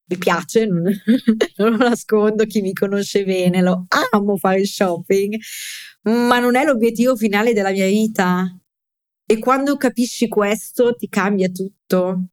mi 0.09 0.17
piace, 0.17 0.65
non, 0.65 0.83
non 1.57 1.71
lo 1.71 1.77
nascondo, 1.77 2.45
chi 2.45 2.61
mi 2.61 2.73
conosce 2.73 3.23
bene, 3.23 3.61
lo 3.61 3.85
amo 4.11 4.35
fare 4.37 4.65
shopping, 4.65 5.37
ma 6.03 6.39
non 6.39 6.55
è 6.55 6.65
l'obiettivo 6.65 7.15
finale 7.15 7.53
della 7.53 7.71
mia 7.71 7.87
vita. 7.87 8.45
E 9.25 9.39
quando 9.39 9.77
capisci 9.77 10.27
questo 10.27 10.93
ti 10.95 11.07
cambia 11.07 11.49
tutto. 11.49 12.25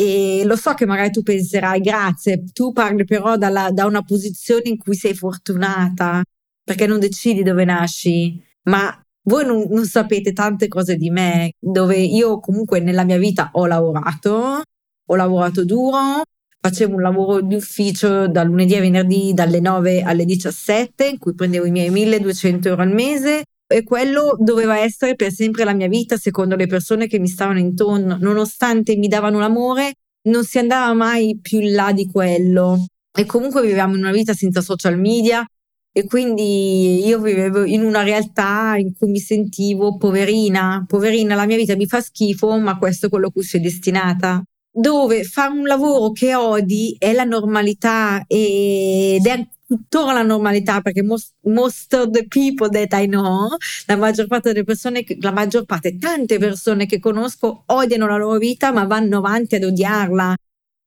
E 0.00 0.44
lo 0.46 0.56
so 0.56 0.72
che 0.72 0.86
magari 0.86 1.10
tu 1.10 1.22
penserai, 1.22 1.78
grazie, 1.80 2.42
tu 2.54 2.72
parli 2.72 3.04
però 3.04 3.36
dalla, 3.36 3.70
da 3.70 3.84
una 3.84 4.00
posizione 4.02 4.62
in 4.64 4.78
cui 4.78 4.94
sei 4.94 5.14
fortunata, 5.14 6.22
perché 6.64 6.86
non 6.86 6.98
decidi 6.98 7.42
dove 7.42 7.66
nasci, 7.66 8.42
ma 8.62 8.98
voi 9.24 9.44
non, 9.44 9.66
non, 9.68 9.84
sapete 9.84 10.32
tante 10.32 10.68
cose 10.68 10.96
di 10.96 11.10
me, 11.10 11.52
dove 11.58 11.98
io 11.98 12.40
comunque 12.40 12.80
nella 12.80 13.04
mia 13.04 13.18
vita 13.18 13.50
ho 13.52 13.66
lavorato, 13.66 14.62
ho 15.04 15.14
lavorato 15.16 15.66
duro, 15.66 16.22
facevo 16.58 16.94
un 16.94 17.02
lavoro 17.02 17.42
di 17.42 17.56
ufficio 17.56 18.26
da 18.26 18.42
lunedì 18.42 18.76
a 18.76 18.80
venerdì 18.80 19.34
dalle 19.34 19.60
9 19.60 20.00
alle 20.00 20.24
17, 20.24 21.08
in 21.08 21.18
cui 21.18 21.34
prendevo 21.34 21.66
i 21.66 21.70
miei 21.70 21.90
1200 21.90 22.68
euro 22.68 22.80
al 22.80 22.92
mese 22.94 23.44
e 23.72 23.84
quello 23.84 24.36
doveva 24.36 24.78
essere 24.78 25.14
per 25.14 25.32
sempre 25.32 25.62
la 25.62 25.72
mia 25.72 25.86
vita 25.86 26.16
secondo 26.16 26.56
le 26.56 26.66
persone 26.66 27.06
che 27.06 27.20
mi 27.20 27.28
stavano 27.28 27.60
intorno, 27.60 28.16
nonostante 28.20 28.96
mi 28.96 29.06
davano 29.06 29.38
l'amore, 29.38 29.94
non 30.22 30.44
si 30.44 30.58
andava 30.58 30.92
mai 30.92 31.38
più 31.40 31.60
in 31.60 31.74
là 31.74 31.92
di 31.92 32.06
quello. 32.06 32.84
E 33.16 33.24
comunque 33.26 33.62
vivevamo 33.62 33.94
in 33.94 34.02
una 34.02 34.12
vita 34.12 34.34
senza 34.34 34.60
social 34.60 34.98
media, 34.98 35.46
e 35.92 36.04
quindi 36.04 37.04
io 37.06 37.20
vivevo 37.20 37.64
in 37.64 37.82
una 37.82 38.02
realtà 38.02 38.76
in 38.76 38.92
cui 38.96 39.10
mi 39.10 39.18
sentivo 39.18 39.96
poverina, 39.96 40.84
poverina, 40.86 41.34
la 41.34 41.46
mia 41.46 41.56
vita 41.56 41.76
mi 41.76 41.86
fa 41.86 42.00
schifo, 42.00 42.58
ma 42.58 42.76
questo 42.76 43.06
è 43.06 43.08
quello 43.08 43.28
a 43.28 43.32
cui 43.32 43.42
sei 43.42 43.60
destinata. 43.60 44.42
Dove 44.72 45.24
fare 45.24 45.52
un 45.52 45.66
lavoro 45.66 46.12
che 46.12 46.34
odi 46.34 46.94
è 46.98 47.12
la 47.12 47.24
normalità 47.24 48.22
ed 48.26 49.26
è 49.26 49.48
tuttora 49.70 50.12
la 50.12 50.22
normalità 50.22 50.80
perché 50.80 51.00
most, 51.00 51.34
most 51.42 51.94
of 51.94 52.10
the 52.10 52.26
people 52.26 52.68
that 52.68 52.92
I 52.92 53.06
know, 53.06 53.50
la 53.86 53.96
maggior 53.96 54.26
parte 54.26 54.52
delle 54.52 54.64
persone, 54.64 55.04
la 55.20 55.30
maggior 55.30 55.64
parte, 55.64 55.96
tante 55.96 56.38
persone 56.38 56.86
che 56.86 56.98
conosco 56.98 57.62
odiano 57.66 58.08
la 58.08 58.16
loro 58.16 58.38
vita 58.38 58.72
ma 58.72 58.84
vanno 58.84 59.18
avanti 59.18 59.54
ad 59.54 59.62
odiarla, 59.62 60.34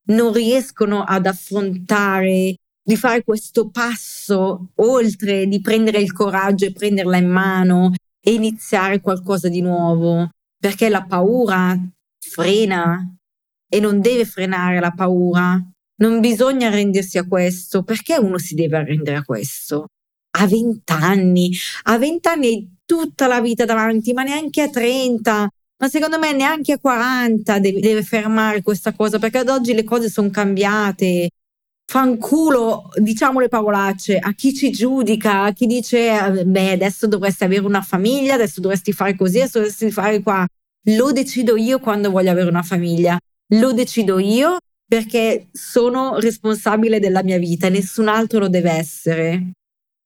non 0.08 0.34
riescono 0.34 1.02
ad 1.04 1.25
affrontare 1.25 2.56
di 2.84 2.98
fare 2.98 3.24
questo 3.24 3.70
passo 3.70 4.72
oltre, 4.75 5.48
di 5.48 5.62
prendere 5.62 6.00
il 6.00 6.12
coraggio 6.12 6.66
e 6.66 6.74
prenderla 6.74 7.16
in 7.16 7.30
mano 7.30 7.94
e 8.20 8.34
iniziare 8.34 9.00
qualcosa 9.00 9.48
di 9.48 9.62
nuovo, 9.62 10.30
perché 10.60 10.90
la 10.90 11.06
paura 11.06 11.80
frena 12.20 13.00
e 13.70 13.80
non 13.80 14.02
deve 14.02 14.25
frenare 14.25 14.82
la 14.82 14.92
paura. 14.92 15.58
Non 15.96 16.20
bisogna 16.20 16.68
arrendersi 16.68 17.18
a 17.18 17.28
questo. 17.28 17.84
Perché 17.84 18.18
uno 18.18 18.38
si 18.38 18.56
deve 18.56 18.78
arrendere 18.78 19.18
a 19.18 19.24
questo? 19.24 19.88
A 20.38 20.48
vent'anni, 20.48 21.56
a 21.84 21.98
vent'anni 21.98 22.48
hai 22.48 22.78
tutta 22.86 23.28
la 23.28 23.40
vita 23.40 23.66
davanti, 23.66 24.14
ma 24.14 24.24
neanche 24.24 24.62
a 24.64 24.70
30, 24.70 25.48
ma 25.78 25.90
secondo 25.90 26.18
me 26.18 26.34
neanche 26.34 26.74
a 26.74 26.80
40 26.80 27.60
deve, 27.60 27.80
deve 27.80 28.04
fermare 28.04 28.64
questa 28.64 28.94
cosa, 28.94 29.20
perché 29.20 29.40
ad 29.40 29.50
oggi 29.50 29.74
le 29.74 29.84
cose 29.84 30.10
sono 30.10 30.30
cambiate 30.32 31.30
fanculo, 31.86 32.90
diciamo 32.96 33.40
le 33.40 33.50
parolacce, 33.50 34.18
a 34.18 34.34
chi 34.34 34.54
ci 34.54 34.72
giudica, 34.72 35.44
a 35.44 35.52
chi 35.54 35.68
dice, 35.68 36.10
eh, 36.10 36.46
beh, 36.46 36.72
adesso 36.72 37.08
dovresti 37.08 37.44
avere 37.44 37.66
una 37.66 37.82
famiglia, 37.82 38.34
adesso 38.34 38.62
dovresti 38.62 38.94
fare 38.94 39.16
così, 39.16 39.38
adesso 39.40 39.60
dovresti 39.60 39.92
fare 39.92 40.22
qua. 40.22 40.46
Lo 40.88 41.12
decido 41.12 41.56
io 41.56 41.80
quando 41.80 42.10
voglio 42.10 42.32
avere 42.32 42.50
una 42.50 42.64
famiglia. 42.64 43.18
Lo 43.56 43.74
decido 43.74 44.18
io 44.20 44.58
perché 44.86 45.50
sono 45.52 46.20
responsabile 46.20 47.00
della 47.00 47.24
mia 47.24 47.38
vita 47.38 47.70
nessun 47.70 48.08
altro 48.08 48.40
lo 48.40 48.50
deve 48.50 48.72
essere. 48.72 49.52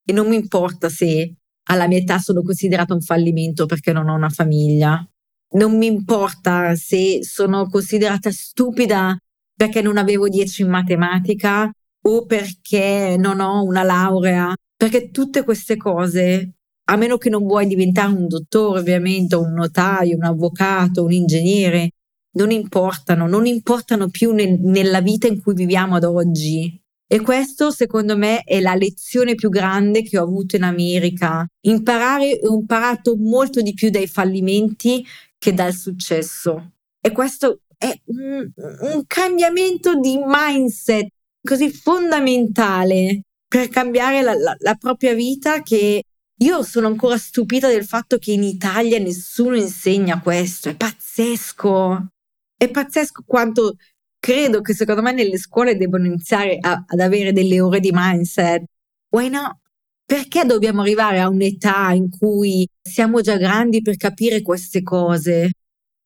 E 0.05 0.13
non 0.13 0.27
mi 0.27 0.35
importa 0.35 0.89
se 0.89 1.33
alla 1.69 1.87
mia 1.87 1.97
età 1.97 2.17
sono 2.19 2.41
considerata 2.41 2.93
un 2.93 3.01
fallimento 3.01 3.65
perché 3.65 3.91
non 3.91 4.07
ho 4.07 4.15
una 4.15 4.29
famiglia. 4.29 5.05
Non 5.49 5.77
mi 5.77 5.85
importa 5.87 6.75
se 6.75 7.23
sono 7.23 7.67
considerata 7.67 8.31
stupida 8.31 9.17
perché 9.55 9.81
non 9.81 9.97
avevo 9.97 10.29
10 10.29 10.61
in 10.61 10.69
matematica 10.69 11.69
o 12.03 12.25
perché 12.25 13.15
non 13.17 13.39
ho 13.39 13.63
una 13.63 13.83
laurea, 13.83 14.53
perché 14.75 15.09
tutte 15.09 15.43
queste 15.43 15.75
cose, 15.75 16.53
a 16.89 16.95
meno 16.95 17.17
che 17.17 17.29
non 17.29 17.45
vuoi 17.45 17.67
diventare 17.67 18.13
un 18.13 18.27
dottore 18.27 18.79
ovviamente, 18.79 19.35
un 19.35 19.53
notaio, 19.53 20.15
un 20.15 20.23
avvocato, 20.23 21.03
un 21.03 21.11
ingegnere, 21.11 21.91
non 22.37 22.51
importano, 22.51 23.27
non 23.27 23.45
importano 23.45 24.09
più 24.09 24.31
nel, 24.31 24.59
nella 24.61 25.01
vita 25.01 25.27
in 25.27 25.41
cui 25.41 25.53
viviamo 25.53 25.95
ad 25.95 26.03
oggi. 26.03 26.79
E 27.09 27.21
questo 27.21 27.71
secondo 27.71 28.17
me 28.17 28.43
è 28.43 28.59
la 28.59 28.75
lezione 28.75 29.33
più 29.35 29.49
grande 29.49 30.03
che 30.03 30.19
ho 30.19 30.23
avuto 30.23 30.55
in 30.55 30.63
America. 30.63 31.45
Imparare, 31.61 32.39
ho 32.43 32.53
imparato 32.53 33.15
molto 33.17 33.61
di 33.61 33.73
più 33.73 33.89
dai 33.89 34.07
fallimenti 34.07 35.05
che 35.37 35.53
dal 35.53 35.73
successo. 35.73 36.73
E 36.99 37.11
questo 37.11 37.61
è 37.77 37.93
un, 38.05 38.49
un 38.55 39.03
cambiamento 39.07 39.97
di 39.99 40.19
mindset 40.23 41.07
così 41.41 41.71
fondamentale 41.71 43.21
per 43.47 43.69
cambiare 43.69 44.21
la, 44.21 44.33
la, 44.33 44.55
la 44.59 44.75
propria 44.75 45.13
vita 45.13 45.61
che 45.61 46.03
io 46.39 46.61
sono 46.63 46.87
ancora 46.87 47.17
stupita 47.17 47.67
del 47.67 47.85
fatto 47.85 48.17
che 48.17 48.31
in 48.31 48.43
Italia 48.43 48.99
nessuno 48.99 49.55
insegna 49.55 50.19
questo, 50.21 50.69
è 50.69 50.75
pazzesco. 50.75 52.07
È 52.57 52.69
pazzesco 52.71 53.23
quanto 53.25 53.75
credo 54.19 54.61
che 54.61 54.73
secondo 54.73 55.03
me 55.03 55.11
nelle 55.11 55.37
scuole 55.37 55.77
debbano 55.77 56.07
iniziare 56.07 56.57
a, 56.59 56.83
ad 56.87 56.99
avere 56.99 57.31
delle 57.31 57.61
ore 57.61 57.79
di 57.79 57.91
mindset. 57.93 58.63
Why 59.09 59.29
not? 59.29 59.57
Perché 60.03 60.43
dobbiamo 60.43 60.81
arrivare 60.81 61.19
a 61.19 61.29
un'età 61.29 61.91
in 61.91 62.09
cui 62.09 62.67
siamo 62.81 63.21
già 63.21 63.37
grandi 63.37 63.81
per 63.81 63.95
capire 63.97 64.41
queste 64.41 64.81
cose? 64.81 65.51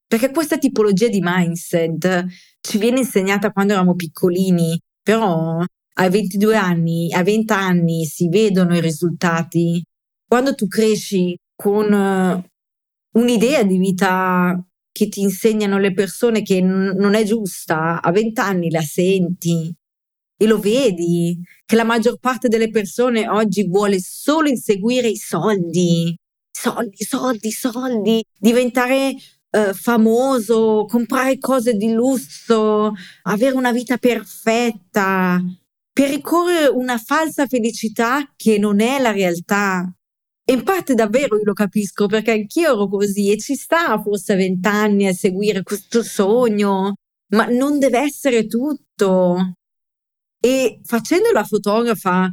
Perché 0.06 0.30
questa 0.30 0.58
tipologia 0.58 1.08
di 1.08 1.20
mindset 1.22 2.26
ci 2.60 2.78
viene 2.78 2.98
insegnata 2.98 3.50
quando 3.50 3.72
eravamo 3.72 3.94
piccolini, 3.94 4.78
però 5.02 5.64
a 5.94 6.08
22 6.10 6.56
anni, 6.56 7.12
a 7.14 7.22
20 7.22 7.52
anni 7.52 8.04
si 8.04 8.28
vedono 8.28 8.76
i 8.76 8.80
risultati. 8.80 9.82
Quando 10.26 10.54
tu 10.54 10.66
cresci 10.66 11.34
con 11.54 11.92
eh, 11.92 12.50
un'idea 13.12 13.62
di 13.62 13.78
vita 13.78 14.62
che 14.92 15.08
ti 15.08 15.20
insegnano 15.20 15.78
le 15.78 15.92
persone 15.92 16.42
che 16.42 16.60
n- 16.60 16.94
non 16.96 17.14
è 17.14 17.24
giusta, 17.24 18.00
a 18.00 18.10
20 18.12 18.40
anni 18.40 18.70
la 18.70 18.82
senti 18.82 19.74
e 20.36 20.46
lo 20.46 20.58
vedi, 20.58 21.38
che 21.64 21.76
la 21.76 21.84
maggior 21.84 22.18
parte 22.18 22.48
delle 22.48 22.68
persone 22.70 23.28
oggi 23.28 23.66
vuole 23.68 24.00
solo 24.00 24.48
inseguire 24.48 25.08
i 25.08 25.16
soldi, 25.16 26.16
soldi, 26.50 26.96
soldi, 27.04 27.50
soldi, 27.50 28.24
diventare 28.38 29.14
eh, 29.50 29.72
famoso, 29.72 30.84
comprare 30.88 31.38
cose 31.38 31.74
di 31.74 31.92
lusso, 31.92 32.92
avere 33.22 33.54
una 33.54 33.72
vita 33.72 33.98
perfetta, 33.98 35.40
per 35.92 36.08
ricorrere 36.08 36.68
una 36.68 36.98
falsa 36.98 37.46
felicità 37.46 38.32
che 38.34 38.58
non 38.58 38.80
è 38.80 38.98
la 38.98 39.12
realtà. 39.12 39.92
In 40.52 40.64
parte 40.64 40.92
davvero 40.94 41.36
io 41.36 41.44
lo 41.44 41.54
capisco 41.54 42.06
perché 42.06 42.32
anch'io 42.32 42.74
ero 42.74 42.86
così 42.86 43.30
e 43.32 43.38
ci 43.38 43.54
sta 43.54 43.98
forse 44.02 44.34
a 44.34 44.36
vent'anni 44.36 45.06
a 45.06 45.14
seguire 45.14 45.62
questo 45.62 46.02
sogno, 46.02 46.96
ma 47.28 47.46
non 47.46 47.78
deve 47.78 48.00
essere 48.00 48.46
tutto. 48.46 49.54
E 50.38 50.80
facendo 50.84 51.30
la 51.32 51.44
fotografa, 51.44 52.28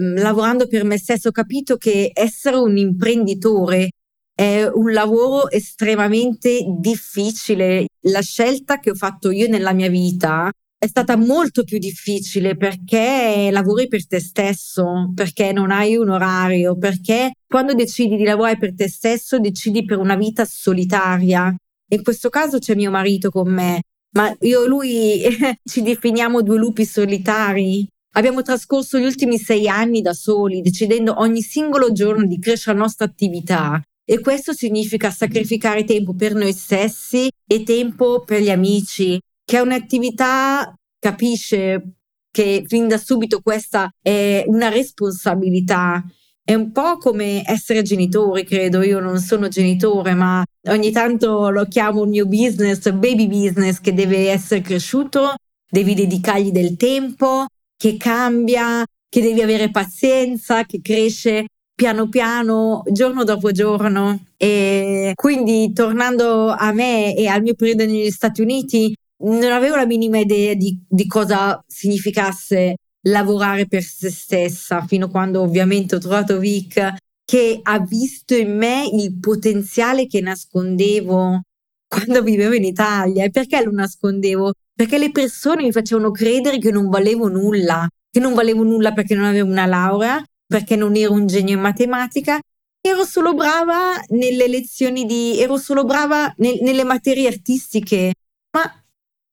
mm, 0.00 0.16
lavorando 0.16 0.66
per 0.66 0.82
me 0.84 0.98
stesso, 0.98 1.28
ho 1.28 1.30
capito 1.30 1.76
che 1.76 2.10
essere 2.12 2.56
un 2.56 2.76
imprenditore 2.76 3.90
è 4.34 4.64
un 4.64 4.92
lavoro 4.92 5.48
estremamente 5.48 6.64
difficile. 6.80 7.86
La 8.06 8.22
scelta 8.22 8.80
che 8.80 8.90
ho 8.90 8.94
fatto 8.94 9.30
io 9.30 9.46
nella 9.48 9.72
mia 9.72 9.88
vita 9.88 10.50
è 10.82 10.88
stata 10.88 11.16
molto 11.16 11.62
più 11.62 11.78
difficile 11.78 12.56
perché 12.56 13.50
lavori 13.52 13.86
per 13.86 14.04
te 14.04 14.18
stesso, 14.18 15.12
perché 15.14 15.52
non 15.52 15.70
hai 15.70 15.94
un 15.94 16.08
orario, 16.08 16.76
perché 16.76 17.34
quando 17.46 17.72
decidi 17.72 18.16
di 18.16 18.24
lavorare 18.24 18.58
per 18.58 18.74
te 18.74 18.88
stesso 18.88 19.38
decidi 19.38 19.84
per 19.84 19.98
una 19.98 20.16
vita 20.16 20.44
solitaria. 20.44 21.54
In 21.90 22.02
questo 22.02 22.30
caso 22.30 22.58
c'è 22.58 22.74
mio 22.74 22.90
marito 22.90 23.30
con 23.30 23.48
me, 23.48 23.82
ma 24.16 24.34
io 24.40 24.64
e 24.64 24.66
lui 24.66 25.22
ci 25.62 25.82
definiamo 25.82 26.42
due 26.42 26.58
lupi 26.58 26.84
solitari. 26.84 27.86
Abbiamo 28.14 28.42
trascorso 28.42 28.98
gli 28.98 29.04
ultimi 29.04 29.38
sei 29.38 29.68
anni 29.68 30.02
da 30.02 30.12
soli, 30.12 30.62
decidendo 30.62 31.20
ogni 31.20 31.42
singolo 31.42 31.92
giorno 31.92 32.26
di 32.26 32.40
crescere 32.40 32.76
la 32.76 32.82
nostra 32.82 33.04
attività, 33.04 33.80
e 34.04 34.18
questo 34.18 34.52
significa 34.52 35.12
sacrificare 35.12 35.84
tempo 35.84 36.12
per 36.12 36.34
noi 36.34 36.52
stessi 36.52 37.30
e 37.46 37.62
tempo 37.62 38.24
per 38.24 38.42
gli 38.42 38.50
amici, 38.50 39.20
che 39.52 39.58
è 39.58 39.60
un'attività, 39.60 40.74
capisce 40.98 41.96
che 42.30 42.64
fin 42.66 42.88
da 42.88 42.96
subito 42.96 43.42
questa 43.42 43.90
è 44.00 44.44
una 44.46 44.70
responsabilità. 44.70 46.02
È 46.42 46.54
un 46.54 46.72
po' 46.72 46.96
come 46.96 47.42
essere 47.44 47.82
genitori, 47.82 48.46
credo. 48.46 48.80
Io 48.80 48.98
non 48.98 49.18
sono 49.18 49.48
genitore, 49.48 50.14
ma 50.14 50.42
ogni 50.70 50.90
tanto 50.90 51.50
lo 51.50 51.66
chiamo 51.66 52.00
un 52.00 52.08
mio 52.08 52.24
business, 52.24 52.90
baby 52.92 53.26
business, 53.28 53.78
che 53.78 53.92
deve 53.92 54.30
essere 54.30 54.62
cresciuto, 54.62 55.34
devi 55.70 55.92
dedicargli 55.92 56.50
del 56.50 56.76
tempo, 56.76 57.44
che 57.76 57.98
cambia, 57.98 58.82
che 59.06 59.20
devi 59.20 59.42
avere 59.42 59.70
pazienza, 59.70 60.64
che 60.64 60.80
cresce 60.80 61.44
piano 61.74 62.08
piano, 62.08 62.84
giorno 62.90 63.22
dopo 63.22 63.52
giorno. 63.52 64.18
E 64.38 65.12
quindi 65.14 65.74
tornando 65.74 66.48
a 66.48 66.72
me 66.72 67.14
e 67.14 67.26
al 67.26 67.42
mio 67.42 67.52
periodo 67.54 67.84
negli 67.84 68.10
Stati 68.10 68.40
Uniti, 68.40 68.96
non 69.22 69.52
avevo 69.52 69.76
la 69.76 69.86
minima 69.86 70.18
idea 70.18 70.54
di, 70.54 70.80
di 70.88 71.06
cosa 71.06 71.62
significasse 71.66 72.76
lavorare 73.06 73.66
per 73.66 73.82
se 73.82 74.10
stessa, 74.10 74.84
fino 74.86 75.06
a 75.06 75.10
quando 75.10 75.40
ovviamente 75.40 75.96
ho 75.96 75.98
trovato 75.98 76.38
Vic 76.38 76.94
che 77.24 77.60
ha 77.62 77.78
visto 77.80 78.34
in 78.34 78.56
me 78.56 78.86
il 78.92 79.18
potenziale 79.18 80.06
che 80.06 80.20
nascondevo 80.20 81.40
quando 81.88 82.22
vivevo 82.22 82.54
in 82.54 82.64
Italia. 82.64 83.24
E 83.24 83.30
perché 83.30 83.62
lo 83.62 83.70
nascondevo? 83.70 84.52
Perché 84.74 84.98
le 84.98 85.10
persone 85.10 85.62
mi 85.62 85.72
facevano 85.72 86.10
credere 86.10 86.58
che 86.58 86.70
non 86.70 86.88
valevo 86.88 87.28
nulla, 87.28 87.88
che 88.10 88.20
non 88.20 88.34
valevo 88.34 88.62
nulla 88.64 88.92
perché 88.92 89.14
non 89.14 89.24
avevo 89.24 89.50
una 89.50 89.66
laurea, 89.66 90.22
perché 90.46 90.76
non 90.76 90.96
ero 90.96 91.12
un 91.12 91.26
genio 91.26 91.54
in 91.54 91.60
matematica, 91.60 92.38
ero 92.80 93.04
solo 93.04 93.34
brava 93.34 93.98
nelle 94.08 94.48
lezioni 94.48 95.06
di, 95.06 95.40
ero 95.40 95.56
solo 95.56 95.84
brava 95.84 96.32
nel, 96.38 96.58
nelle 96.62 96.84
materie 96.84 97.28
artistiche. 97.28 98.12
Ma 98.54 98.81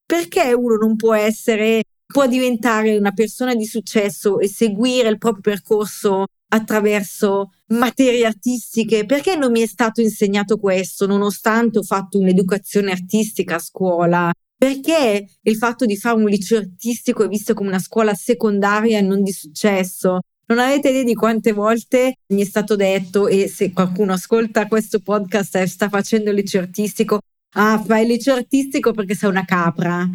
perché 0.10 0.54
uno 0.54 0.76
non 0.76 0.96
può 0.96 1.14
essere, 1.14 1.84
può 2.04 2.26
diventare 2.26 2.98
una 2.98 3.12
persona 3.12 3.54
di 3.54 3.68
successo 3.68 4.40
e 4.40 4.48
seguire 4.48 5.08
il 5.08 5.20
proprio 5.20 5.44
percorso 5.44 6.26
attraverso 6.48 7.52
materie 7.68 8.26
artistiche? 8.26 9.06
Perché 9.06 9.36
non 9.36 9.52
mi 9.52 9.62
è 9.62 9.68
stato 9.68 10.02
insegnato 10.02 10.58
questo, 10.58 11.06
nonostante 11.06 11.78
ho 11.78 11.84
fatto 11.84 12.18
un'educazione 12.18 12.90
artistica 12.90 13.58
a 13.58 13.60
scuola? 13.60 14.32
Perché 14.58 15.28
il 15.44 15.56
fatto 15.58 15.86
di 15.86 15.96
fare 15.96 16.16
un 16.16 16.26
liceo 16.26 16.58
artistico 16.58 17.24
è 17.24 17.28
visto 17.28 17.54
come 17.54 17.70
una 17.70 17.78
scuola 17.78 18.16
secondaria 18.16 18.98
e 18.98 19.02
non 19.02 19.22
di 19.22 19.32
successo? 19.32 20.22
Non 20.48 20.58
avete 20.58 20.90
idea 20.90 21.04
di 21.04 21.14
quante 21.14 21.52
volte 21.52 22.16
mi 22.30 22.42
è 22.42 22.46
stato 22.46 22.76
detto, 22.76 23.28
e 23.28 23.48
se 23.48 23.72
qualcuno 23.72 24.14
ascolta 24.14 24.68
questo 24.68 25.02
podcast 25.02 25.56
e 25.58 25.68
sta 25.68 25.88
facendo 25.88 26.32
il 26.32 26.38
liceo 26.38 26.62
artistico, 26.62 27.20
ah, 27.56 27.82
fai 27.82 28.04
il 28.04 28.10
liceo 28.10 28.36
artistico 28.36 28.92
perché 28.92 29.16
sei 29.16 29.30
una 29.30 29.46
capra. 29.46 30.08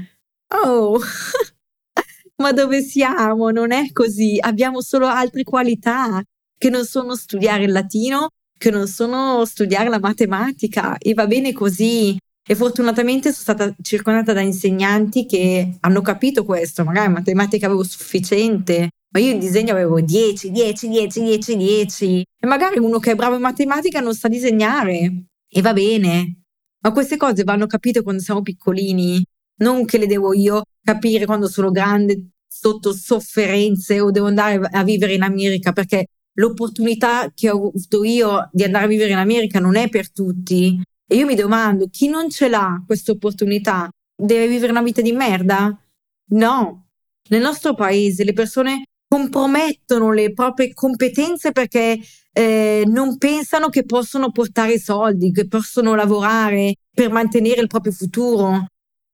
Oh, 0.63 0.99
ma 2.43 2.53
dove 2.53 2.83
siamo? 2.83 3.51
Non 3.51 3.73
è 3.73 3.93
così. 3.93 4.37
Abbiamo 4.41 4.81
solo 4.81 5.07
altre 5.07 5.43
qualità 5.43 6.23
che 6.57 6.71
non 6.71 6.85
sono 6.85 7.15
studiare 7.17 7.65
il 7.65 7.73
latino, 7.73 8.29
che 8.57 8.71
non 8.71 8.87
sono 8.87 9.45
studiare 9.45 9.89
la 9.89 9.99
matematica 9.99 10.97
e 10.99 11.15
va 11.15 11.27
bene 11.27 11.53
così. 11.53 12.17
E 12.47 12.55
fortunatamente 12.55 13.33
sono 13.33 13.57
stata 13.57 13.75
circondata 13.81 14.35
da 14.35 14.43
insegnanti 14.43 15.25
che 15.25 15.77
hanno 15.81 16.03
capito 16.03 16.45
questo, 16.45 16.85
magari 16.85 17.11
matematica 17.11 17.67
avevo 17.67 17.85
sufficiente, 17.85 18.91
ma 19.15 19.21
io 19.21 19.33
in 19.33 19.39
disegno 19.39 19.73
avevo 19.73 20.01
10, 20.01 20.51
10, 20.51 20.89
10, 20.89 21.23
10, 21.23 21.57
10 21.57 22.25
e 22.39 22.47
magari 22.47 22.79
uno 22.79 22.99
che 22.99 23.13
è 23.13 23.15
bravo 23.15 23.37
in 23.37 23.41
matematica 23.41 24.01
non 24.01 24.15
sa 24.15 24.29
disegnare 24.29 25.25
e 25.49 25.61
va 25.63 25.73
bene. 25.73 26.44
Ma 26.85 26.93
queste 26.93 27.17
cose 27.17 27.45
vanno 27.45 27.67
capite 27.67 28.03
quando 28.03 28.21
siamo 28.21 28.43
piccolini, 28.43 29.25
non 29.61 29.87
che 29.87 29.97
le 29.97 30.07
devo 30.07 30.35
io 30.35 30.65
capire 30.83 31.25
quando 31.25 31.49
sono 31.49 31.71
grande 31.71 32.29
sotto 32.47 32.93
sofferenze 32.93 34.01
o 34.01 34.11
devo 34.11 34.27
andare 34.27 34.61
a 34.71 34.85
vivere 34.85 35.15
in 35.15 35.23
America 35.23 35.73
perché 35.73 36.07
l'opportunità 36.35 37.33
che 37.35 37.49
ho 37.49 37.69
avuto 37.69 38.05
io 38.05 38.51
di 38.53 38.65
andare 38.65 38.85
a 38.85 38.89
vivere 38.89 39.13
in 39.13 39.17
America 39.17 39.61
non 39.61 39.77
è 39.77 39.89
per 39.89 40.13
tutti. 40.13 40.79
E 41.07 41.17
io 41.17 41.25
mi 41.25 41.35
domando, 41.35 41.89
chi 41.89 42.09
non 42.09 42.29
ce 42.29 42.49
l'ha 42.49 42.83
questa 42.87 43.13
opportunità 43.13 43.89
deve 44.15 44.47
vivere 44.47 44.71
una 44.71 44.83
vita 44.83 45.01
di 45.01 45.13
merda? 45.13 45.75
No. 46.33 46.89
Nel 47.31 47.41
nostro 47.41 47.75
paese 47.75 48.25
le 48.25 48.35
persone 48.35 48.85
compromettono 49.15 50.11
le 50.11 50.33
proprie 50.33 50.75
competenze 50.75 51.53
perché 51.53 52.01
eh, 52.33 52.83
non 52.85 53.17
pensano 53.17 53.69
che 53.69 53.85
possono 53.85 54.33
portare 54.33 54.77
soldi, 54.81 55.31
che 55.31 55.47
possono 55.47 55.95
lavorare 55.95 56.75
per 56.93 57.13
mantenere 57.13 57.61
il 57.61 57.69
proprio 57.69 57.93
futuro. 57.93 58.67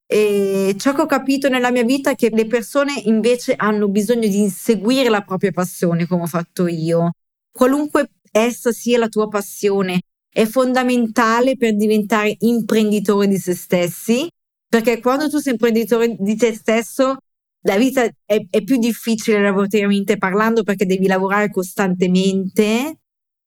E 0.06 0.74
ciò 0.78 0.94
che 0.94 1.02
ho 1.02 1.06
capito 1.06 1.50
nella 1.50 1.70
mia 1.70 1.84
vita 1.84 2.12
è 2.12 2.14
che 2.14 2.30
le 2.30 2.46
persone 2.46 2.94
invece 3.04 3.52
hanno 3.54 3.88
bisogno 3.88 4.26
di 4.26 4.40
inseguire 4.40 5.10
la 5.10 5.20
propria 5.20 5.52
passione, 5.52 6.06
come 6.06 6.22
ho 6.22 6.26
fatto 6.26 6.66
io. 6.66 7.10
Qualunque 7.52 8.10
essa 8.32 8.72
sia 8.72 8.98
la 8.98 9.08
tua 9.08 9.28
passione, 9.28 10.00
è 10.32 10.46
fondamentale 10.46 11.56
per 11.56 11.76
diventare 11.76 12.36
imprenditore 12.38 13.26
di 13.26 13.36
se 13.36 13.54
stessi, 13.54 14.26
perché 14.66 14.98
quando 15.00 15.28
tu 15.28 15.38
sei 15.38 15.52
imprenditore 15.52 16.16
di 16.18 16.36
te 16.36 16.54
stesso, 16.54 17.18
la 17.62 17.76
vita 17.76 18.04
è, 18.04 18.46
è 18.48 18.62
più 18.62 18.78
difficile 18.78 19.42
lavorativamente 19.42 20.16
parlando 20.16 20.62
perché 20.62 20.86
devi 20.86 21.06
lavorare 21.06 21.50
costantemente, 21.50 23.00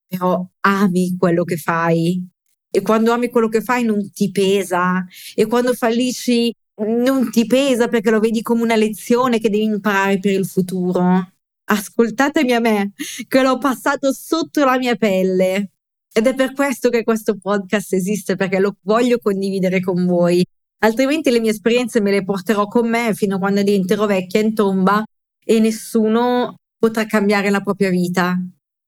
però 0.08 0.46
ami 0.62 1.16
quello 1.18 1.44
che 1.44 1.58
fai. 1.58 2.24
E 2.70 2.82
quando 2.82 3.12
ami 3.12 3.30
quello 3.30 3.48
che 3.48 3.62
fai 3.62 3.84
non 3.84 4.12
ti 4.12 4.32
pesa. 4.32 5.06
E 5.36 5.46
quando 5.48 5.74
fallisci 5.74 6.54
non 6.76 7.30
ti 7.32 7.46
pesa 7.46 7.88
perché 7.88 8.10
lo 8.10 8.20
vedi 8.20 8.42
come 8.42 8.64
una 8.64 8.76
lezione 8.76 9.40
che 9.40 9.50
devi 9.50 9.64
imparare 9.64 10.20
per 10.20 10.32
il 10.32 10.46
futuro. 10.46 11.32
Ascoltatemi 11.66 12.52
a 12.52 12.60
me, 12.60 12.94
che 13.28 13.42
l'ho 13.42 13.58
passato 13.58 14.12
sotto 14.14 14.64
la 14.66 14.78
mia 14.78 14.96
pelle. 14.96 15.72
Ed 16.12 16.28
è 16.28 16.36
per 16.36 16.54
questo 16.54 16.90
che 16.90 17.04
questo 17.04 17.38
podcast 17.38 17.94
esiste, 17.94 18.36
perché 18.36 18.60
lo 18.60 18.78
voglio 18.82 19.18
condividere 19.18 19.80
con 19.80 20.06
voi 20.06 20.46
altrimenti 20.84 21.32
le 21.32 21.40
mie 21.40 21.52
esperienze 21.52 22.02
me 22.02 22.12
le 22.12 22.24
porterò 22.24 22.68
con 22.68 22.88
me 22.88 23.14
fino 23.14 23.36
a 23.36 23.40
quando 23.40 23.64
diventerò 23.64 24.06
vecchia 24.06 24.42
in 24.42 24.54
tomba 24.54 25.04
e 25.44 25.60
nessuno 25.60 26.58
potrà 26.78 27.06
cambiare 27.06 27.50
la 27.50 27.62
propria 27.62 27.90
vita. 27.90 28.38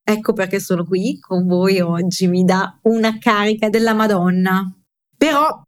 Ecco 0.07 0.33
perché 0.33 0.59
sono 0.59 0.85
qui 0.85 1.17
con 1.19 1.47
voi 1.47 1.79
oggi, 1.79 2.27
mi 2.27 2.43
dà 2.43 2.77
una 2.83 3.17
carica 3.17 3.69
della 3.69 3.93
Madonna. 3.93 4.71
Però 5.17 5.63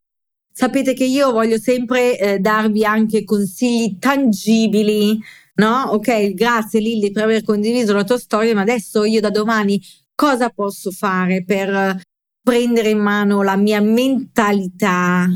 sapete 0.51 0.93
che 0.93 1.05
io 1.05 1.31
voglio 1.31 1.57
sempre 1.57 2.19
eh, 2.19 2.39
darvi 2.39 2.85
anche 2.85 3.23
consigli 3.23 3.97
tangibili, 3.97 5.19
no? 5.55 5.83
Ok, 5.91 6.33
grazie 6.33 6.81
Lilli 6.81 7.11
per 7.11 7.23
aver 7.23 7.43
condiviso 7.43 7.93
la 7.93 8.03
tua 8.03 8.19
storia, 8.19 8.53
ma 8.53 8.61
adesso 8.61 9.05
io 9.05 9.21
da 9.21 9.31
domani 9.31 9.81
cosa 10.13 10.49
posso 10.49 10.91
fare 10.91 11.43
per 11.43 12.01
prendere 12.41 12.89
in 12.89 12.99
mano 12.99 13.41
la 13.41 13.55
mia 13.55 13.81
mentalità 13.81 15.27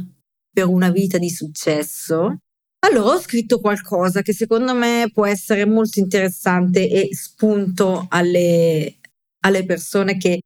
per 0.51 0.65
una 0.67 0.89
vita 0.89 1.17
di 1.17 1.29
successo, 1.29 2.37
allora 2.83 3.15
ho 3.15 3.19
scritto 3.19 3.59
qualcosa 3.59 4.21
che 4.21 4.33
secondo 4.33 4.73
me 4.73 5.09
può 5.13 5.25
essere 5.25 5.65
molto 5.65 5.99
interessante 5.99 6.89
e 6.89 7.09
spunto 7.15 8.07
alle, 8.09 8.95
alle 9.41 9.65
persone 9.65 10.17
che 10.17 10.41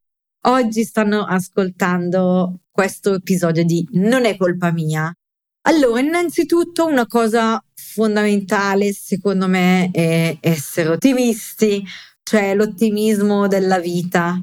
oggi 0.46 0.84
stanno 0.84 1.24
ascoltando 1.24 2.60
questo 2.70 3.14
episodio 3.14 3.64
di 3.64 3.88
Non 3.92 4.26
è 4.26 4.36
colpa 4.36 4.70
mia. 4.70 5.10
Allora, 5.62 6.00
innanzitutto 6.00 6.86
una 6.86 7.06
cosa 7.06 7.58
fondamentale 7.74 8.92
secondo 8.92 9.48
me 9.48 9.90
è 9.90 10.36
essere 10.40 10.90
ottimisti, 10.90 11.82
cioè 12.22 12.54
l'ottimismo 12.54 13.48
della 13.48 13.78
vita 13.80 14.38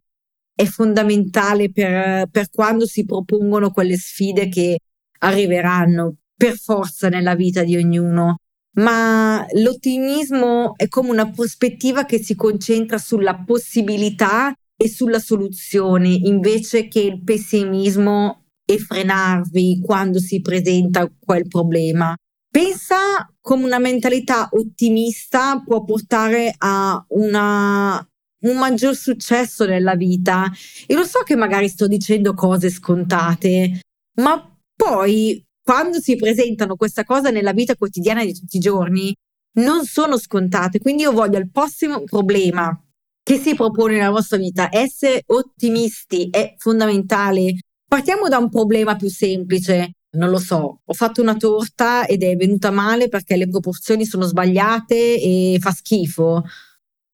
è 0.56 0.66
fondamentale 0.66 1.72
per, 1.72 2.28
per 2.30 2.50
quando 2.50 2.88
si 2.88 3.06
propongono 3.06 3.72
quelle 3.72 3.98
sfide 3.98 4.50
che 4.50 4.80
arriveranno 5.24 6.18
per 6.36 6.58
forza 6.58 7.10
nella 7.10 7.36
vita 7.36 7.64
di 7.64 7.76
ognuno, 7.78 8.38
ma 8.76 9.46
l'ottimismo 9.54 10.76
è 10.76 10.88
come 10.88 11.10
una 11.10 11.30
prospettiva 11.30 12.06
che 12.06 12.22
si 12.22 12.36
concentra 12.36 12.98
sulla 12.98 13.36
possibilità 13.36 14.54
e 14.76 14.90
sulla 14.90 15.20
soluzione 15.20 16.10
invece 16.10 16.88
che 16.88 17.00
il 17.00 17.24
pessimismo 17.24 18.46
e 18.66 18.78
frenarvi 18.78 19.82
quando 19.82 20.20
si 20.20 20.42
presenta 20.42 21.10
quel 21.20 21.48
problema. 21.48 22.16
Pensa 22.50 23.28
come 23.40 23.66
una 23.66 23.80
mentalità 23.80 24.50
ottimista 24.52 25.62
può 25.66 25.84
portare 25.84 26.54
a 26.58 27.04
una, 27.10 28.08
un 28.42 28.58
maggior 28.58 28.96
successo 28.96 29.66
nella 29.66 29.96
vita. 29.96 30.52
E 30.86 30.94
lo 30.94 31.04
so 31.04 31.20
che 31.24 31.36
magari 31.36 31.68
sto 31.68 31.88
dicendo 31.88 32.34
cose 32.34 32.70
scontate, 32.70 33.82
ma 34.18 34.53
poi, 34.76 35.44
quando 35.62 36.00
si 36.00 36.16
presentano 36.16 36.76
questa 36.76 37.04
cosa 37.04 37.30
nella 37.30 37.54
vita 37.54 37.76
quotidiana 37.76 38.24
di 38.24 38.34
tutti 38.34 38.58
i 38.58 38.60
giorni, 38.60 39.14
non 39.60 39.86
sono 39.86 40.18
scontate. 40.18 40.80
Quindi 40.80 41.04
io 41.04 41.12
voglio 41.12 41.38
al 41.38 41.50
prossimo 41.50 42.04
problema 42.04 42.78
che 43.24 43.38
si 43.38 43.56
propone 43.56 43.94
nella 43.94 44.10
vostra 44.10 44.38
vita, 44.38 44.68
essere 44.70 45.24
ottimisti 45.28 46.28
è 46.30 46.56
fondamentale. 46.58 47.60
Partiamo 47.88 48.28
da 48.28 48.38
un 48.38 48.50
problema 48.50 48.96
più 48.96 49.10
semplice. 49.10 49.94
Non 50.16 50.30
lo 50.30 50.38
so, 50.38 50.82
ho 50.84 50.94
fatto 50.94 51.22
una 51.22 51.36
torta 51.36 52.06
ed 52.06 52.22
è 52.22 52.36
venuta 52.36 52.70
male 52.70 53.08
perché 53.08 53.36
le 53.36 53.48
proporzioni 53.48 54.06
sono 54.06 54.26
sbagliate 54.26 55.20
e 55.20 55.58
fa 55.60 55.72
schifo. 55.72 56.44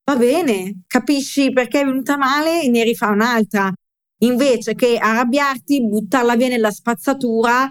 Va 0.04 0.16
bene, 0.18 0.82
capisci 0.88 1.52
perché 1.54 1.82
è 1.82 1.86
venuta 1.86 2.18
male 2.18 2.64
e 2.64 2.68
ne 2.70 2.84
rifà 2.84 3.08
un'altra 3.10 3.72
invece 4.20 4.76
che 4.76 4.98
arrabbiarti, 4.98 5.86
buttarla 5.86 6.36
via 6.36 6.48
nella 6.48 6.72
spazzatura 6.72 7.70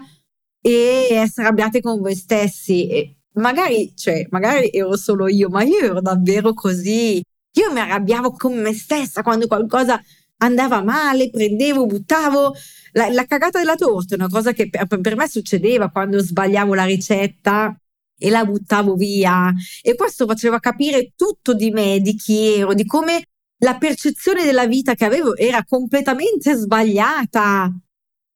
e 0.61 1.07
essere 1.11 1.47
arrabbiati 1.47 1.81
con 1.81 1.99
voi 2.01 2.15
stessi. 2.15 2.87
E 2.87 3.17
magari, 3.33 3.93
cioè, 3.95 4.25
magari 4.29 4.69
ero 4.71 4.95
solo 4.97 5.27
io, 5.27 5.49
ma 5.49 5.63
io 5.63 5.79
ero 5.79 6.01
davvero 6.01 6.53
così. 6.53 7.21
Io 7.53 7.71
mi 7.71 7.79
arrabbiavo 7.79 8.31
con 8.33 8.59
me 8.59 8.73
stessa 8.73 9.23
quando 9.23 9.47
qualcosa 9.47 10.01
andava 10.37 10.83
male, 10.83 11.29
prendevo, 11.29 11.85
buttavo. 11.85 12.53
La, 12.93 13.09
la 13.09 13.25
cagata 13.25 13.59
della 13.59 13.75
torta 13.75 14.15
è 14.15 14.17
una 14.17 14.29
cosa 14.29 14.51
che 14.53 14.69
per, 14.69 14.87
per 14.87 15.15
me 15.15 15.27
succedeva 15.27 15.89
quando 15.89 16.19
sbagliavo 16.19 16.73
la 16.73 16.85
ricetta 16.85 17.75
e 18.17 18.29
la 18.29 18.45
buttavo 18.45 18.95
via. 18.95 19.53
E 19.81 19.95
questo 19.95 20.25
faceva 20.25 20.59
capire 20.59 21.13
tutto 21.15 21.53
di 21.53 21.71
me, 21.71 21.99
di 21.99 22.15
chi 22.15 22.55
ero, 22.55 22.73
di 22.73 22.85
come 22.85 23.23
la 23.59 23.77
percezione 23.77 24.43
della 24.43 24.67
vita 24.67 24.95
che 24.95 25.05
avevo 25.05 25.35
era 25.35 25.63
completamente 25.65 26.53
sbagliata. 26.55 27.71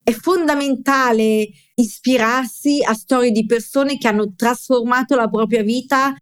È 0.04 0.12
fondamentale 0.12 1.48
ispirarsi 1.76 2.84
a 2.84 2.94
storie 2.94 3.32
di 3.32 3.46
persone 3.46 3.98
che 3.98 4.08
hanno 4.08 4.34
trasformato 4.36 5.16
la 5.16 5.30
propria 5.30 5.64
vita 5.64 6.16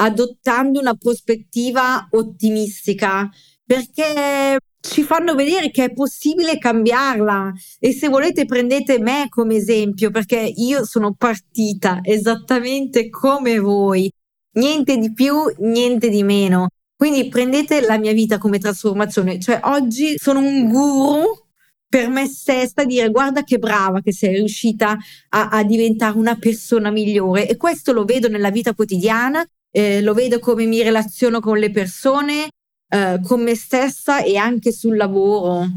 adottando 0.00 0.80
una 0.80 0.94
prospettiva 0.94 2.08
ottimistica, 2.10 3.28
perché 3.64 4.58
ci 4.80 5.02
fanno 5.02 5.34
vedere 5.34 5.70
che 5.70 5.84
è 5.84 5.92
possibile 5.92 6.58
cambiarla 6.58 7.52
e 7.78 7.92
se 7.92 8.08
volete 8.08 8.44
prendete 8.44 8.98
me 9.00 9.26
come 9.28 9.56
esempio 9.56 10.10
perché 10.10 10.38
io 10.38 10.84
sono 10.84 11.14
partita 11.14 11.98
esattamente 12.02 13.08
come 13.10 13.58
voi, 13.58 14.10
niente 14.52 14.96
di 14.96 15.12
più, 15.12 15.34
niente 15.58 16.08
di 16.08 16.22
meno. 16.22 16.68
Quindi 16.98 17.28
prendete 17.28 17.80
la 17.80 17.96
mia 17.96 18.12
vita 18.12 18.38
come 18.38 18.58
trasformazione, 18.58 19.38
cioè 19.38 19.60
oggi 19.62 20.16
sono 20.18 20.40
un 20.40 20.68
guru 20.68 21.46
per 21.88 22.08
me 22.08 22.26
stessa 22.26 22.84
dire 22.84 23.08
guarda 23.10 23.44
che 23.44 23.58
brava 23.58 24.00
che 24.00 24.12
sei 24.12 24.34
riuscita 24.34 24.98
a, 25.28 25.48
a 25.48 25.62
diventare 25.62 26.18
una 26.18 26.34
persona 26.34 26.90
migliore 26.90 27.48
e 27.48 27.56
questo 27.56 27.92
lo 27.92 28.04
vedo 28.04 28.26
nella 28.28 28.50
vita 28.50 28.74
quotidiana, 28.74 29.46
eh, 29.70 30.02
lo 30.02 30.12
vedo 30.12 30.40
come 30.40 30.66
mi 30.66 30.82
relaziono 30.82 31.38
con 31.38 31.58
le 31.58 31.70
persone, 31.70 32.48
eh, 32.88 33.20
con 33.22 33.44
me 33.44 33.54
stessa 33.54 34.24
e 34.24 34.36
anche 34.36 34.72
sul 34.72 34.96
lavoro. 34.96 35.68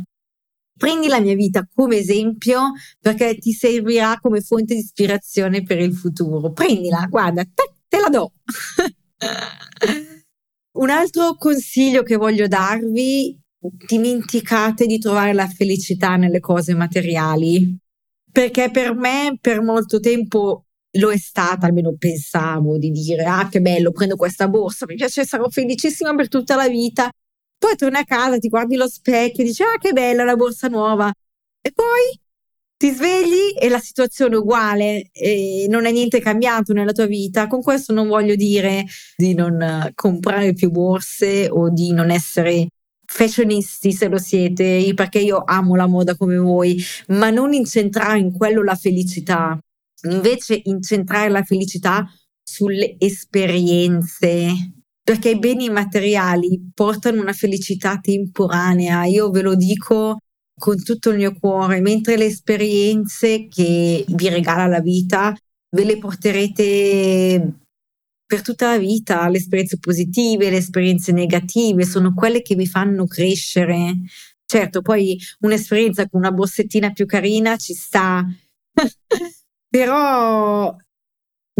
Prendi 0.75 1.07
la 1.07 1.19
mia 1.19 1.35
vita 1.35 1.67
come 1.71 1.97
esempio 1.97 2.71
perché 2.99 3.37
ti 3.37 3.51
servirà 3.51 4.17
come 4.19 4.41
fonte 4.41 4.73
di 4.73 4.79
ispirazione 4.79 5.61
per 5.61 5.77
il 5.77 5.93
futuro. 5.93 6.51
Prendila, 6.51 7.05
guarda, 7.07 7.43
te, 7.43 7.73
te 7.87 7.99
la 7.99 8.09
do. 8.09 8.31
Un 10.73 10.89
altro 10.89 11.35
consiglio 11.35 12.01
che 12.01 12.15
voglio 12.15 12.47
darvi, 12.47 13.37
dimenticate 13.87 14.85
di 14.85 14.99
trovare 14.99 15.33
la 15.33 15.47
felicità 15.47 16.15
nelle 16.15 16.39
cose 16.39 16.73
materiali, 16.73 17.77
perché 18.31 18.71
per 18.71 18.95
me 18.95 19.37
per 19.39 19.61
molto 19.61 19.99
tempo 19.99 20.67
lo 20.95 21.11
è 21.11 21.17
stata, 21.17 21.67
almeno 21.67 21.95
pensavo 21.97 22.77
di 22.77 22.89
dire, 22.89 23.25
ah 23.25 23.49
che 23.49 23.61
bello, 23.61 23.91
prendo 23.91 24.15
questa 24.15 24.47
borsa, 24.47 24.85
mi 24.87 24.95
piace, 24.95 25.25
sarò 25.25 25.49
felicissima 25.49 26.15
per 26.15 26.27
tutta 26.29 26.55
la 26.55 26.67
vita. 26.67 27.09
Poi 27.57 27.75
torni 27.75 27.97
a 27.97 28.03
casa, 28.03 28.37
ti 28.37 28.47
guardi 28.49 28.75
allo 28.75 28.89
specchio 28.89 29.43
dici, 29.43 29.63
ah 29.63 29.77
che 29.77 29.91
bella 29.91 30.23
la 30.23 30.35
borsa 30.35 30.67
nuova. 30.67 31.11
E 31.61 31.71
poi 31.73 32.19
ti 32.81 32.89
svegli 32.89 33.53
e 33.59 33.69
la 33.69 33.77
situazione 33.77 34.33
è 34.33 34.39
uguale 34.39 35.09
e 35.11 35.67
non 35.69 35.85
è 35.85 35.91
niente 35.91 36.19
cambiato 36.19 36.73
nella 36.73 36.93
tua 36.93 37.05
vita. 37.05 37.45
Con 37.45 37.61
questo 37.61 37.93
non 37.93 38.07
voglio 38.07 38.33
dire 38.33 38.85
di 39.15 39.35
non 39.35 39.91
comprare 39.93 40.53
più 40.53 40.71
borse 40.71 41.47
o 41.47 41.69
di 41.69 41.93
non 41.93 42.09
essere 42.09 42.69
fashionisti 43.05 43.91
se 43.91 44.07
lo 44.07 44.17
siete, 44.17 44.91
perché 44.95 45.19
io 45.19 45.43
amo 45.45 45.75
la 45.75 45.85
moda 45.85 46.15
come 46.15 46.37
voi, 46.37 46.81
ma 47.09 47.29
non 47.29 47.53
incentrare 47.53 48.17
in 48.17 48.31
quello 48.31 48.63
la 48.63 48.73
felicità. 48.73 49.55
Invece 50.09 50.59
incentrare 50.63 51.29
la 51.29 51.43
felicità 51.43 52.11
sulle 52.41 52.95
esperienze, 52.97 54.47
perché 55.03 55.29
i 55.29 55.37
beni 55.37 55.69
materiali 55.69 56.71
portano 56.73 57.21
una 57.21 57.33
felicità 57.33 57.99
temporanea. 58.01 59.05
Io 59.05 59.29
ve 59.29 59.41
lo 59.43 59.53
dico 59.53 60.17
con 60.57 60.81
tutto 60.83 61.09
il 61.09 61.17
mio 61.17 61.33
cuore, 61.33 61.81
mentre 61.81 62.17
le 62.17 62.25
esperienze 62.25 63.47
che 63.47 64.05
vi 64.07 64.29
regala 64.29 64.67
la 64.67 64.81
vita 64.81 65.35
ve 65.73 65.85
le 65.85 65.97
porterete 65.97 67.59
per 68.25 68.41
tutta 68.41 68.71
la 68.71 68.77
vita, 68.77 69.27
le 69.27 69.37
esperienze 69.37 69.77
positive, 69.77 70.49
le 70.49 70.57
esperienze 70.57 71.11
negative, 71.11 71.83
sono 71.83 72.13
quelle 72.13 72.41
che 72.41 72.55
vi 72.55 72.65
fanno 72.65 73.05
crescere. 73.05 73.93
Certo, 74.45 74.81
poi 74.81 75.19
un'esperienza 75.39 76.07
con 76.07 76.21
una 76.21 76.31
bossettina 76.31 76.91
più 76.91 77.05
carina 77.05 77.57
ci 77.57 77.73
sta, 77.73 78.25
però 79.67 80.75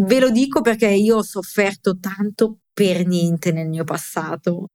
ve 0.02 0.20
lo 0.20 0.30
dico 0.30 0.62
perché 0.62 0.88
io 0.90 1.18
ho 1.18 1.24
sofferto 1.24 1.98
tanto 2.00 2.60
per 2.74 3.06
niente 3.06 3.52
nel 3.52 3.68
mio 3.68 3.84
passato. 3.84 4.68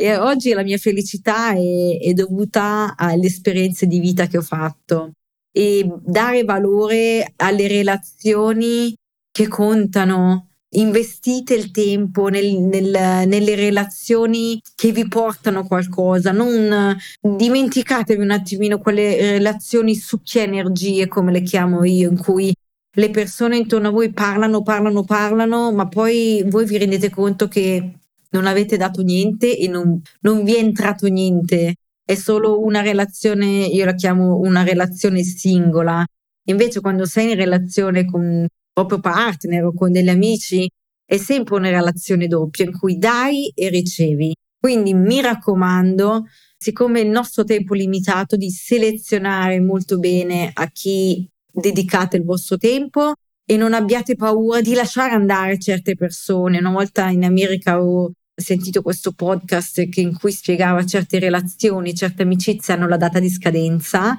E 0.00 0.16
oggi 0.16 0.54
la 0.54 0.62
mia 0.62 0.78
felicità 0.78 1.52
è, 1.52 1.98
è 2.00 2.12
dovuta 2.14 2.94
alle 2.96 3.26
esperienze 3.26 3.86
di 3.86 4.00
vita 4.00 4.28
che 4.28 4.38
ho 4.38 4.42
fatto 4.42 5.10
e 5.52 5.86
dare 6.02 6.42
valore 6.42 7.34
alle 7.36 7.68
relazioni 7.68 8.94
che 9.30 9.46
contano. 9.46 10.46
Investite 10.72 11.52
il 11.52 11.70
tempo 11.70 12.28
nel, 12.28 12.56
nel, 12.56 13.26
nelle 13.26 13.54
relazioni 13.54 14.58
che 14.74 14.90
vi 14.90 15.06
portano 15.06 15.66
qualcosa, 15.66 16.32
non 16.32 16.96
dimenticatevi 17.20 18.22
un 18.22 18.30
attimino 18.30 18.78
quelle 18.78 19.32
relazioni 19.32 19.94
succhie 19.96 20.44
energie, 20.44 21.08
come 21.08 21.30
le 21.30 21.42
chiamo 21.42 21.84
io, 21.84 22.08
in 22.08 22.16
cui 22.16 22.54
le 22.96 23.10
persone 23.10 23.58
intorno 23.58 23.88
a 23.88 23.90
voi 23.90 24.12
parlano, 24.12 24.62
parlano, 24.62 25.04
parlano, 25.04 25.72
ma 25.72 25.88
poi 25.88 26.42
voi 26.46 26.64
vi 26.64 26.78
rendete 26.78 27.10
conto 27.10 27.48
che 27.48 27.99
non 28.30 28.46
avete 28.46 28.76
dato 28.76 29.02
niente 29.02 29.56
e 29.56 29.68
non, 29.68 30.00
non 30.20 30.44
vi 30.44 30.54
è 30.54 30.58
entrato 30.58 31.06
niente, 31.06 31.76
è 32.04 32.14
solo 32.14 32.60
una 32.60 32.80
relazione, 32.80 33.66
io 33.66 33.84
la 33.84 33.94
chiamo 33.94 34.38
una 34.38 34.62
relazione 34.62 35.22
singola. 35.22 36.04
Invece 36.48 36.80
quando 36.80 37.04
sei 37.04 37.30
in 37.30 37.36
relazione 37.36 38.04
con 38.04 38.22
il 38.22 38.48
proprio 38.72 38.98
partner 38.98 39.64
o 39.64 39.72
con 39.72 39.92
degli 39.92 40.08
amici, 40.08 40.68
è 41.04 41.16
sempre 41.16 41.56
una 41.56 41.70
relazione 41.70 42.26
doppia 42.26 42.64
in 42.64 42.76
cui 42.76 42.96
dai 42.96 43.50
e 43.54 43.68
ricevi. 43.68 44.34
Quindi 44.58 44.92
mi 44.94 45.20
raccomando, 45.20 46.26
siccome 46.56 47.00
il 47.00 47.08
nostro 47.08 47.44
tempo 47.44 47.74
è 47.74 47.78
limitato, 47.78 48.36
di 48.36 48.50
selezionare 48.50 49.60
molto 49.60 49.98
bene 49.98 50.50
a 50.52 50.66
chi 50.68 51.28
dedicate 51.52 52.16
il 52.16 52.24
vostro 52.24 52.56
tempo 52.56 53.14
e 53.44 53.56
non 53.56 53.72
abbiate 53.72 54.14
paura 54.14 54.60
di 54.60 54.74
lasciare 54.74 55.14
andare 55.14 55.58
certe 55.58 55.96
persone. 55.96 56.58
Una 56.58 56.70
volta 56.70 57.08
in 57.08 57.24
America 57.24 57.82
ho 57.82 58.12
sentito 58.40 58.82
questo 58.82 59.12
podcast 59.12 59.84
in 59.94 60.16
cui 60.18 60.32
spiegava 60.32 60.84
certe 60.84 61.18
relazioni, 61.18 61.94
certe 61.94 62.22
amicizie 62.22 62.74
hanno 62.74 62.88
la 62.88 62.96
data 62.96 63.18
di 63.18 63.28
scadenza 63.28 64.16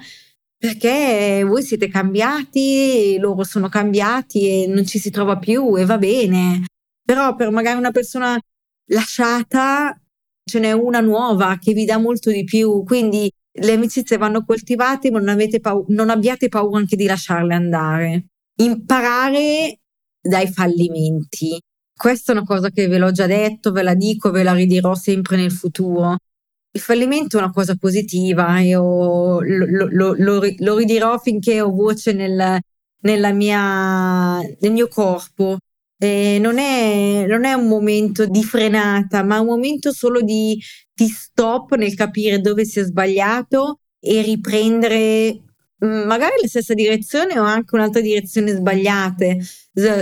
perché 0.62 1.42
voi 1.44 1.60
siete 1.64 1.88
cambiati, 1.88 3.18
loro 3.18 3.42
sono 3.42 3.68
cambiati 3.68 4.62
e 4.62 4.66
non 4.68 4.86
ci 4.86 5.00
si 5.00 5.10
trova 5.10 5.36
più 5.36 5.76
e 5.76 5.84
va 5.84 5.98
bene. 5.98 6.66
Però 7.04 7.34
per 7.34 7.50
magari 7.50 7.78
una 7.78 7.90
persona 7.90 8.38
lasciata 8.92 10.00
ce 10.44 10.60
n'è 10.60 10.70
una 10.70 11.00
nuova 11.00 11.58
che 11.60 11.72
vi 11.72 11.84
dà 11.84 11.98
molto 11.98 12.30
di 12.30 12.44
più, 12.44 12.84
quindi 12.84 13.28
le 13.54 13.72
amicizie 13.72 14.18
vanno 14.18 14.44
coltivate, 14.44 15.10
ma 15.10 15.18
non, 15.18 15.36
paura, 15.60 15.84
non 15.88 16.10
abbiate 16.10 16.48
paura 16.48 16.78
anche 16.78 16.94
di 16.94 17.06
lasciarle 17.06 17.54
andare. 17.54 18.26
Imparare 18.60 19.80
dai 20.20 20.46
fallimenti. 20.46 21.60
Questa 22.02 22.32
è 22.32 22.34
una 22.34 22.44
cosa 22.44 22.70
che 22.70 22.88
ve 22.88 22.98
l'ho 22.98 23.12
già 23.12 23.28
detto, 23.28 23.70
ve 23.70 23.84
la 23.84 23.94
dico, 23.94 24.32
ve 24.32 24.42
la 24.42 24.54
ridirò 24.54 24.96
sempre 24.96 25.36
nel 25.36 25.52
futuro. 25.52 26.16
Il 26.72 26.80
fallimento 26.80 27.36
è 27.36 27.40
una 27.40 27.52
cosa 27.52 27.76
positiva, 27.76 28.58
io 28.58 29.40
lo, 29.40 29.86
lo, 29.88 30.14
lo, 30.18 30.42
lo 30.58 30.76
ridirò 30.76 31.16
finché 31.20 31.60
ho 31.60 31.70
voce 31.70 32.12
nel, 32.12 32.58
mia, 33.36 34.40
nel 34.40 34.72
mio 34.72 34.88
corpo. 34.88 35.58
Non, 36.00 36.58
è, 36.58 37.24
non, 37.28 37.44
è, 37.44 37.52
un 37.52 37.68
momento 37.68 38.26
di 38.26 38.42
frenata, 38.42 39.22
ma 39.22 39.38
un 39.38 39.46
momento 39.46 39.92
solo 39.92 40.22
di, 40.22 40.60
di 40.92 41.06
stop 41.06 41.76
nel 41.76 41.94
capire 41.94 42.40
dove 42.40 42.64
si 42.64 42.80
è 42.80 42.82
sbagliato 42.82 43.78
e 44.00 44.22
riprendere 44.22 45.40
mm, 45.84 46.02
magari 46.08 46.34
la 46.40 46.48
stessa 46.48 46.74
direzione 46.74 47.38
o 47.38 47.44
anche 47.44 47.76
un'altra 47.76 48.00
direzione 48.00 48.50
sbagliata, 48.50 49.24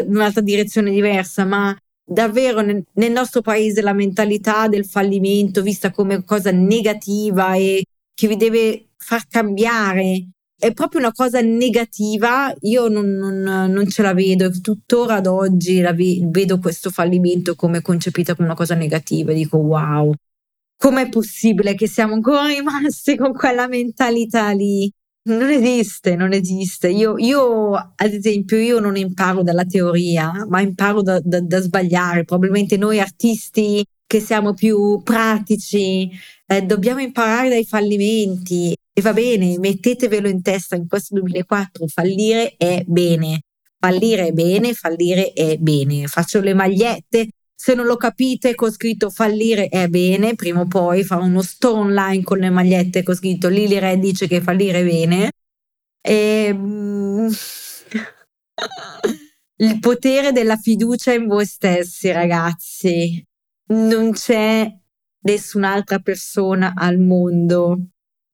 un'altra 0.06 0.40
direzione 0.40 0.90
diversa, 0.90 1.44
ma 1.44 1.76
davvero 2.10 2.60
nel, 2.60 2.82
nel 2.94 3.12
nostro 3.12 3.40
paese 3.40 3.82
la 3.82 3.92
mentalità 3.92 4.66
del 4.66 4.84
fallimento 4.84 5.62
vista 5.62 5.92
come 5.92 6.24
cosa 6.24 6.50
negativa 6.50 7.54
e 7.54 7.84
che 8.12 8.26
vi 8.26 8.36
deve 8.36 8.88
far 8.96 9.26
cambiare 9.28 10.26
è 10.58 10.72
proprio 10.74 11.00
una 11.00 11.12
cosa 11.12 11.40
negativa, 11.40 12.52
io 12.60 12.88
non, 12.88 13.12
non, 13.12 13.70
non 13.70 13.88
ce 13.88 14.02
la 14.02 14.12
vedo, 14.12 14.50
tuttora 14.60 15.14
ad 15.14 15.26
oggi 15.26 15.80
ve- 15.80 16.20
vedo 16.24 16.58
questo 16.58 16.90
fallimento 16.90 17.54
come 17.54 17.80
concepita 17.80 18.34
come 18.34 18.48
una 18.48 18.56
cosa 18.56 18.74
negativa, 18.74 19.32
dico 19.32 19.56
wow, 19.56 20.12
com'è 20.76 21.08
possibile 21.08 21.74
che 21.74 21.88
siamo 21.88 22.12
ancora 22.14 22.46
rimasti 22.48 23.16
con 23.16 23.32
quella 23.32 23.68
mentalità 23.68 24.50
lì? 24.50 24.92
Non 25.22 25.50
esiste, 25.50 26.16
non 26.16 26.32
esiste. 26.32 26.88
Io, 26.88 27.18
io, 27.18 27.74
ad 27.74 28.12
esempio, 28.12 28.56
io 28.56 28.80
non 28.80 28.96
imparo 28.96 29.42
dalla 29.42 29.64
teoria, 29.64 30.46
ma 30.48 30.60
imparo 30.60 31.02
da, 31.02 31.20
da, 31.22 31.40
da 31.40 31.60
sbagliare. 31.60 32.24
Probabilmente 32.24 32.76
noi 32.78 33.00
artisti 33.00 33.84
che 34.06 34.20
siamo 34.20 34.54
più 34.54 35.02
pratici 35.04 36.10
eh, 36.46 36.62
dobbiamo 36.62 37.00
imparare 37.00 37.48
dai 37.48 37.64
fallimenti. 37.64 38.74
E 38.92 39.00
va 39.02 39.12
bene, 39.12 39.58
mettetevelo 39.58 40.28
in 40.28 40.42
testa 40.42 40.74
in 40.74 40.88
questo 40.88 41.14
2004, 41.14 41.86
fallire 41.86 42.54
è 42.56 42.82
bene. 42.86 43.42
Fallire 43.78 44.28
è 44.28 44.32
bene, 44.32 44.74
fallire 44.74 45.32
è 45.32 45.56
bene. 45.58 46.06
Faccio 46.06 46.40
le 46.40 46.54
magliette, 46.54 47.28
se 47.60 47.74
non 47.74 47.84
lo 47.84 47.98
capite, 47.98 48.54
con 48.54 48.72
scritto 48.72 49.10
fallire 49.10 49.68
è 49.68 49.86
bene, 49.88 50.34
prima 50.34 50.60
o 50.60 50.66
poi 50.66 51.04
farò 51.04 51.24
uno 51.24 51.42
store 51.42 51.80
online 51.80 52.22
con 52.22 52.38
le 52.38 52.48
magliette 52.48 53.02
con 53.02 53.14
scritto 53.14 53.48
Lily 53.48 53.78
Red 53.78 54.00
dice 54.00 54.26
che 54.26 54.40
fallire 54.40 54.78
è 54.78 54.84
bene. 54.84 55.30
E, 56.00 56.46
ehm, 56.46 57.28
il 59.56 59.78
potere 59.78 60.32
della 60.32 60.56
fiducia 60.56 61.12
in 61.12 61.26
voi 61.26 61.44
stessi, 61.44 62.10
ragazzi. 62.10 63.22
Non 63.74 64.12
c'è 64.12 64.66
nessun'altra 65.24 65.98
persona 65.98 66.72
al 66.74 66.98
mondo 66.98 67.88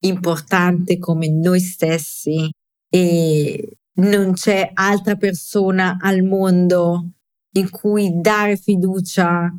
importante 0.05 1.01
come 1.01 1.29
noi 1.31 1.59
stessi 1.59 2.49
e 2.89 3.77
non 3.95 4.35
c'è 4.35 4.71
altra 4.73 5.17
persona 5.17 5.97
al 6.01 6.23
mondo 6.23 7.11
in 7.59 7.71
cui 7.71 8.21
dare 8.21 8.57
fiducia 8.57 9.53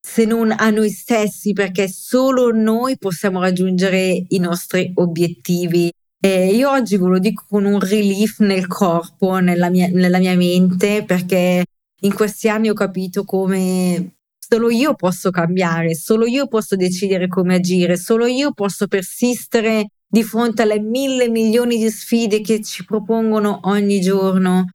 se 0.00 0.24
non 0.24 0.52
a 0.56 0.70
noi 0.70 0.90
stessi, 0.90 1.52
perché 1.52 1.88
solo 1.88 2.50
noi 2.52 2.96
possiamo 2.98 3.40
raggiungere 3.40 4.24
i 4.28 4.38
nostri 4.38 4.90
obiettivi. 4.94 5.92
E 6.22 6.54
io 6.54 6.70
oggi 6.70 6.96
ve 6.96 7.06
lo 7.06 7.18
dico 7.18 7.44
con 7.48 7.64
un 7.64 7.78
relief 7.78 8.40
nel 8.40 8.66
corpo, 8.66 9.38
nella 9.38 9.70
mia, 9.70 9.88
nella 9.88 10.18
mia 10.18 10.36
mente, 10.36 11.04
perché 11.04 11.64
in 12.02 12.14
questi 12.14 12.48
anni 12.48 12.70
ho 12.70 12.74
capito 12.74 13.24
come 13.24 14.16
solo 14.38 14.70
io 14.70 14.94
posso 14.94 15.30
cambiare, 15.30 15.94
solo 15.94 16.26
io 16.26 16.48
posso 16.48 16.76
decidere 16.76 17.28
come 17.28 17.56
agire, 17.56 17.96
solo 17.96 18.26
io 18.26 18.52
posso 18.52 18.86
persistere 18.86 19.90
di 20.06 20.24
fronte 20.24 20.62
alle 20.62 20.80
mille 20.80 21.28
milioni 21.28 21.78
di 21.78 21.88
sfide 21.88 22.40
che 22.40 22.62
ci 22.62 22.84
propongono 22.84 23.60
ogni 23.64 24.00
giorno. 24.00 24.66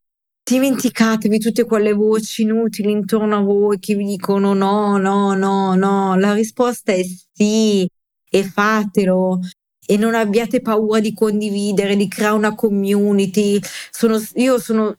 Dimenticatevi 0.48 1.40
tutte 1.40 1.64
quelle 1.64 1.92
voci 1.92 2.42
inutili 2.42 2.92
intorno 2.92 3.38
a 3.38 3.40
voi 3.40 3.80
che 3.80 3.96
vi 3.96 4.04
dicono 4.04 4.54
no, 4.54 4.96
no, 4.96 5.34
no, 5.34 5.74
no. 5.74 6.14
La 6.16 6.34
risposta 6.34 6.92
è 6.92 7.02
sì 7.32 7.84
e 8.30 8.44
fatelo 8.44 9.40
e 9.84 9.96
non 9.96 10.14
abbiate 10.14 10.60
paura 10.60 11.00
di 11.00 11.12
condividere, 11.12 11.96
di 11.96 12.06
creare 12.06 12.36
una 12.36 12.54
community. 12.54 13.58
Sono, 13.90 14.22
io 14.34 14.60
sono 14.60 14.96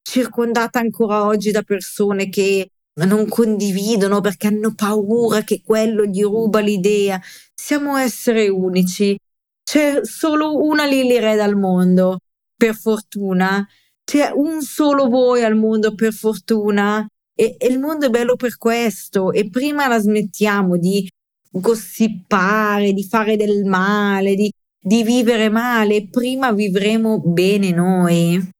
circondata 0.00 0.78
ancora 0.78 1.26
oggi 1.26 1.50
da 1.50 1.60
persone 1.60 2.30
che 2.30 2.70
non 2.94 3.28
condividono 3.28 4.22
perché 4.22 4.46
hanno 4.46 4.72
paura 4.74 5.42
che 5.42 5.60
quello 5.62 6.06
gli 6.06 6.22
ruba 6.22 6.60
l'idea. 6.60 7.20
Siamo 7.54 7.98
esseri 7.98 8.48
unici. 8.48 9.18
C'è 9.62 10.00
solo 10.02 10.64
una 10.64 10.86
Lily 10.86 11.18
Red 11.18 11.40
al 11.40 11.58
mondo, 11.58 12.20
per 12.56 12.74
fortuna. 12.74 13.68
C'è 14.04 14.30
un 14.34 14.62
solo 14.62 15.08
voi 15.08 15.42
al 15.44 15.56
mondo, 15.56 15.94
per 15.94 16.12
fortuna. 16.12 17.06
E, 17.34 17.56
e 17.58 17.66
il 17.68 17.78
mondo 17.78 18.06
è 18.06 18.10
bello 18.10 18.36
per 18.36 18.56
questo. 18.56 19.32
E 19.32 19.48
prima 19.48 19.88
la 19.88 19.98
smettiamo 19.98 20.76
di 20.76 21.08
gossipare, 21.50 22.92
di 22.92 23.04
fare 23.04 23.36
del 23.36 23.64
male, 23.64 24.34
di, 24.34 24.50
di 24.80 25.02
vivere 25.02 25.48
male, 25.48 26.08
prima 26.08 26.52
vivremo 26.52 27.20
bene 27.20 27.70
noi. 27.70 28.50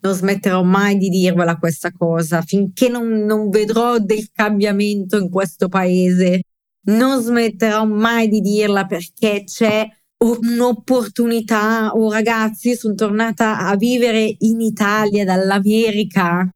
Non 0.00 0.14
smetterò 0.14 0.62
mai 0.62 0.98
di 0.98 1.08
dirvela 1.08 1.56
questa 1.56 1.90
cosa 1.90 2.42
finché 2.42 2.88
non, 2.88 3.08
non 3.24 3.48
vedrò 3.48 3.98
del 3.98 4.28
cambiamento 4.32 5.16
in 5.16 5.30
questo 5.30 5.68
paese. 5.68 6.42
Non 6.86 7.22
smetterò 7.22 7.86
mai 7.86 8.28
di 8.28 8.40
dirla 8.40 8.84
perché 8.84 9.44
c'è 9.44 9.88
un'opportunità. 10.24 11.92
Oh 11.94 12.10
ragazzi, 12.10 12.74
sono 12.74 12.94
tornata 12.94 13.58
a 13.58 13.76
vivere 13.76 14.36
in 14.38 14.60
Italia 14.60 15.24
dall'America. 15.24 16.48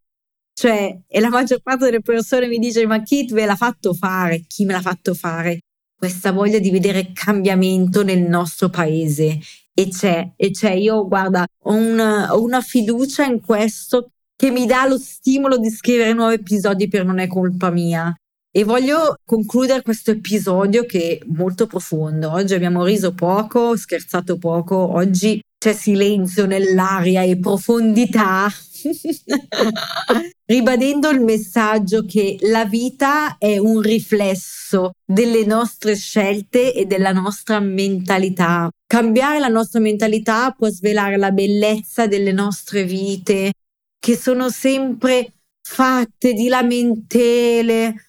Cioè, 0.53 1.03
e 1.07 1.21
la 1.21 1.29
maggior 1.29 1.61
parte 1.63 1.87
delle 1.87 2.03
persone 2.03 2.49
mi 2.49 2.59
dice: 2.59 2.87
Ma 2.87 3.03
chi 3.03 3.27
ve 3.31 3.47
l'ha 3.47 3.57
fatto 3.57 3.95
fare? 3.95 4.45
Chi 4.47 4.65
me 4.65 4.73
l'ha 4.73 4.81
fatto 4.81 5.15
fare? 5.15 5.61
questa 5.99 6.31
voglia 6.31 6.61
di 6.61 6.71
vedere 6.71 7.11
cambiamento 7.13 8.05
nel 8.05 8.21
nostro 8.21 8.69
paese 8.69 9.41
e 9.75 9.89
c'è, 9.89 10.33
e 10.37 10.53
c'è. 10.53 10.71
Io 10.71 11.09
guarda, 11.09 11.45
ho 11.65 11.75
una, 11.75 12.33
ho 12.33 12.41
una 12.41 12.61
fiducia 12.61 13.25
in 13.25 13.41
questo 13.41 14.13
che 14.37 14.53
mi 14.53 14.65
dà 14.65 14.87
lo 14.87 14.97
stimolo 14.97 15.59
di 15.59 15.71
scrivere 15.71 16.13
nuovi 16.13 16.35
episodi 16.35 16.87
per 16.87 17.05
non 17.05 17.19
è 17.19 17.27
colpa 17.27 17.71
mia. 17.71 18.15
E 18.59 18.65
voglio 18.65 19.15
concludere 19.25 19.83
questo 19.83 20.11
episodio 20.11 20.85
che 20.85 21.21
è 21.21 21.25
molto 21.27 21.69
profondo. 21.69 22.33
Oggi 22.33 22.55
abbiamo 22.55 22.85
riso 22.85 23.15
poco, 23.15 23.77
scherzato 23.77 24.37
poco, 24.37 24.75
oggi 24.75 25.41
c'è 25.57 25.73
silenzio 25.73 26.45
nell'aria 26.45 27.23
e 27.23 27.39
profondità 27.39 28.49
ribadendo 30.45 31.09
il 31.11 31.21
messaggio 31.21 32.05
che 32.05 32.37
la 32.41 32.65
vita 32.65 33.39
è 33.39 33.59
un 33.59 33.81
riflesso 33.81 34.91
delle 35.05 35.45
nostre 35.45 35.95
scelte 35.95 36.75
e 36.75 36.85
della 36.85 37.13
nostra 37.13 37.61
mentalità. 37.61 38.69
Cambiare 38.89 39.39
la 39.39 39.47
nostra 39.47 39.79
mentalità 39.79 40.51
può 40.51 40.69
svelare 40.69 41.17
la 41.17 41.31
bellezza 41.31 42.09
delle 42.09 42.33
nostre 42.33 42.83
vite, 42.83 43.53
che 44.01 44.17
sono 44.17 44.51
sempre 44.51 45.35
fatte 45.63 46.33
di 46.33 46.49
lamentele. 46.49 48.08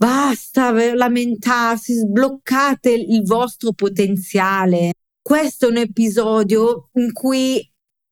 Basta 0.00 0.72
lamentarsi, 0.94 1.92
sbloccate 1.92 2.90
il 2.90 3.22
vostro 3.22 3.72
potenziale. 3.72 4.94
Questo 5.20 5.66
è 5.66 5.68
un 5.68 5.76
episodio 5.76 6.88
in 6.94 7.12
cui 7.12 7.62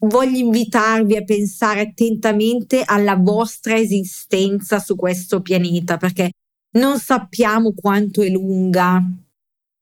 voglio 0.01 0.37
invitarvi 0.37 1.17
a 1.17 1.25
pensare 1.25 1.81
attentamente 1.81 2.83
alla 2.85 3.17
vostra 3.17 3.75
esistenza 3.79 4.81
su 4.81 4.97
questo 4.97 5.41
pianeta 5.41 5.97
perché 5.97 6.33
non 6.73 6.99
sappiamo 6.99 7.73
quanto 7.73 8.21
è 8.21 8.29
lunga, 8.29 9.03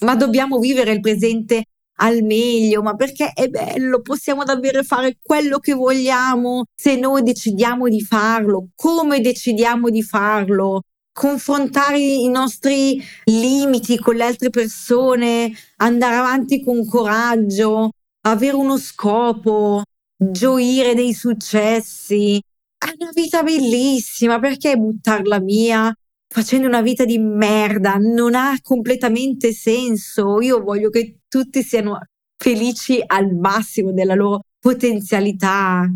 ma 0.05 0.15
dobbiamo 0.15 0.61
vivere 0.61 0.93
il 0.93 1.01
presente 1.01 1.65
al 1.97 2.23
meglio, 2.23 2.83
ma 2.83 2.95
perché 2.95 3.33
è 3.33 3.49
bello, 3.49 4.01
possiamo 4.01 4.45
davvero 4.45 4.85
fare 4.85 5.19
quello 5.21 5.59
che 5.59 5.75
vogliamo 5.75 6.67
se 6.73 6.95
noi 6.95 7.25
decidiamo 7.25 7.89
di 7.89 8.01
farlo, 8.01 8.69
come 8.77 9.21
decidiamo 9.21 9.91
di 9.91 10.05
farlo, 10.05 10.83
confrontare 11.17 11.99
i 11.99 12.29
nostri 12.29 13.03
limiti 13.25 13.99
con 13.99 14.17
le 14.17 14.25
altre 14.25 14.51
persone, 14.51 15.51
andare 15.77 16.17
avanti 16.17 16.63
con 16.63 16.85
coraggio, 16.85 17.93
avere 18.27 18.55
uno 18.55 18.77
scopo, 18.77 19.83
gioire 20.15 20.95
dei 20.95 21.15
successi. 21.15 22.39
È 22.77 22.93
una 22.99 23.11
vita 23.15 23.43
bellissima, 23.43 24.39
perché 24.39 24.77
buttarla 24.77 25.39
via 25.39 25.91
facendo 26.29 26.67
una 26.67 26.83
vita 26.83 27.07
di 27.07 27.17
merda? 27.19 27.95
Non 27.95 28.35
ha 28.35 28.55
completamente 28.61 29.55
senso. 29.55 30.39
Io 30.43 30.63
voglio 30.63 30.91
che 30.91 31.21
tutti 31.29 31.63
siano 31.63 31.99
felici 32.37 33.03
al 33.05 33.35
massimo 33.35 33.91
della 33.91 34.15
loro 34.15 34.43
potenzialità. 34.61 35.91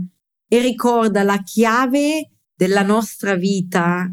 E 0.48 0.60
ricorda, 0.60 1.22
la 1.24 1.42
chiave 1.42 2.30
della 2.54 2.82
nostra 2.82 3.34
vita 3.34 4.10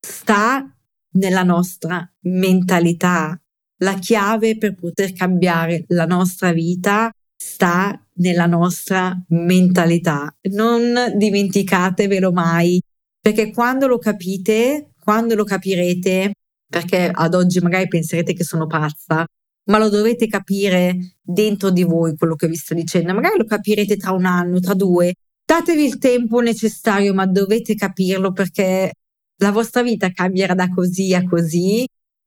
sta 0.00 0.64
nella 1.12 1.42
nostra 1.42 2.08
mentalità. 2.22 3.38
La 3.82 3.94
chiave 3.94 4.58
per 4.58 4.74
poter 4.74 5.12
cambiare 5.12 5.84
la 5.88 6.04
nostra 6.04 6.52
vita 6.52 7.10
sta 7.36 7.98
nella 8.14 8.46
nostra 8.46 9.18
mentalità. 9.28 10.34
Non 10.50 11.14
dimenticatevelo 11.16 12.32
mai, 12.32 12.80
perché 13.20 13.50
quando 13.52 13.86
lo 13.86 13.98
capite, 13.98 14.92
quando 14.98 15.34
lo 15.34 15.44
capirete, 15.44 16.32
perché 16.68 17.10
ad 17.12 17.34
oggi 17.34 17.60
magari 17.60 17.88
penserete 17.88 18.34
che 18.34 18.44
sono 18.44 18.66
pazza, 18.66 19.24
ma 19.70 19.78
lo 19.78 19.88
dovete 19.88 20.26
capire 20.26 21.16
dentro 21.20 21.70
di 21.70 21.82
voi 21.82 22.16
quello 22.16 22.34
che 22.34 22.48
vi 22.48 22.56
sto 22.56 22.74
dicendo. 22.74 23.14
Magari 23.14 23.38
lo 23.38 23.44
capirete 23.44 23.96
tra 23.96 24.12
un 24.12 24.26
anno, 24.26 24.60
tra 24.60 24.74
due. 24.74 25.14
Datevi 25.44 25.84
il 25.84 25.98
tempo 25.98 26.40
necessario, 26.40 27.14
ma 27.14 27.26
dovete 27.26 27.74
capirlo 27.74 28.32
perché 28.32 28.92
la 29.40 29.50
vostra 29.50 29.82
vita 29.82 30.10
cambierà 30.10 30.54
da 30.54 30.68
così 30.68 31.14
a 31.14 31.26
così 31.26 31.86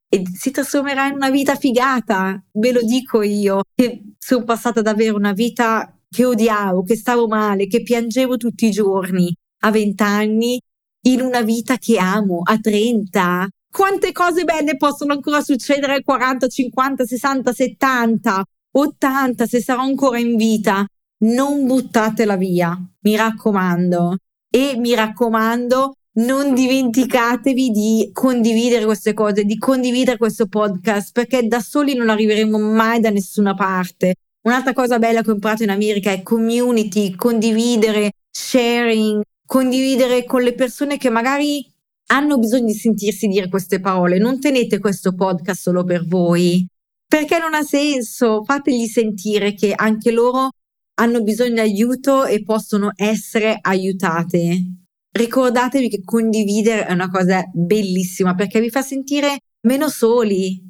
e 0.10 0.24
si 0.34 0.52
trasformerà 0.52 1.08
in 1.08 1.16
una 1.16 1.30
vita 1.30 1.56
figata, 1.56 2.42
ve 2.54 2.72
lo 2.72 2.82
dico 2.84 3.22
io, 3.22 3.62
che 3.74 4.14
sono 4.18 4.44
passata 4.44 4.80
ad 4.80 4.88
avere 4.88 5.12
una 5.12 5.34
vita 5.34 5.98
che 6.10 6.26
odiavo, 6.26 6.84
che 6.84 6.96
stavo 6.96 7.28
male, 7.28 7.68
che 7.68 7.82
piangevo 7.82 8.38
tutti 8.38 8.68
i 8.68 8.72
giorni 8.72 9.34
a 9.62 9.72
20 9.72 10.04
anni, 10.04 10.60
in 11.06 11.22
una 11.22 11.42
vita 11.42 11.78
che 11.78 11.98
amo 11.98 12.42
a 12.44 12.60
30. 12.60 13.48
Quante 13.72 14.12
cose 14.12 14.44
belle 14.44 14.78
possono 14.78 15.14
ancora 15.14 15.42
succedere 15.42 15.96
a 15.96 16.02
40, 16.04 16.48
50, 16.48 17.06
60, 17.06 17.54
70, 17.54 18.44
80 18.72 19.46
se 19.48 19.62
sarò 19.62 19.82
ancora 19.82 20.20
in 20.20 20.36
vita. 20.36 20.86
Non 21.26 21.66
buttatela 21.66 22.36
via, 22.36 22.78
mi 23.02 23.16
raccomando. 23.16 24.18
E 24.50 24.76
mi 24.78 24.94
raccomando, 24.94 25.96
non 26.16 26.54
dimenticatevi 26.54 27.70
di 27.72 28.10
condividere 28.14 28.86
queste 28.86 29.14
cose, 29.14 29.46
di 29.46 29.58
condividere 29.58 30.18
questo 30.18 30.48
podcast, 30.48 31.12
perché 31.12 31.48
da 31.48 31.60
soli 31.60 31.96
non 31.96 32.10
arriveremo 32.10 32.58
mai 32.60 33.00
da 33.00 33.10
nessuna 33.10 33.54
parte. 33.56 34.16
Un'altra 34.44 34.74
cosa 34.74 35.00
bella 35.00 35.22
che 35.22 35.32
ho 35.32 35.34
imparato 35.34 35.64
in 35.64 35.70
America 35.70 36.12
è 36.12 36.22
community, 36.22 37.16
condividere, 37.16 38.12
sharing, 38.30 39.22
condividere 39.46 40.26
con 40.26 40.42
le 40.42 40.54
persone 40.54 40.98
che 40.98 41.10
magari 41.10 41.66
hanno 42.08 42.38
bisogno 42.38 42.66
di 42.66 42.74
sentirsi 42.74 43.28
dire 43.28 43.50
queste 43.50 43.80
parole. 43.80 44.20
Non 44.20 44.40
tenete 44.40 44.80
questo 44.80 45.16
podcast 45.16 45.62
solo 45.62 45.84
per 45.84 46.06
voi, 46.06 46.68
perché 47.08 47.40
non 47.40 47.54
ha 47.54 47.64
senso. 47.64 48.44
Fategli 48.44 48.86
sentire 48.86 49.54
che 49.54 49.74
anche 49.74 50.12
loro 50.12 50.50
hanno 50.96 51.24
bisogno 51.24 51.54
di 51.54 51.60
aiuto 51.62 52.26
e 52.26 52.44
possono 52.44 52.92
essere 52.96 53.58
aiutate 53.60 54.83
ricordatevi 55.14 55.90
che 55.90 56.02
condividere 56.04 56.86
è 56.86 56.92
una 56.92 57.10
cosa 57.10 57.44
bellissima 57.54 58.36
perché 58.36 58.60
vi 58.60 58.70
fa 58.70 58.82
sentire 58.82 59.38
meno 59.62 59.88
soli. 59.88 60.62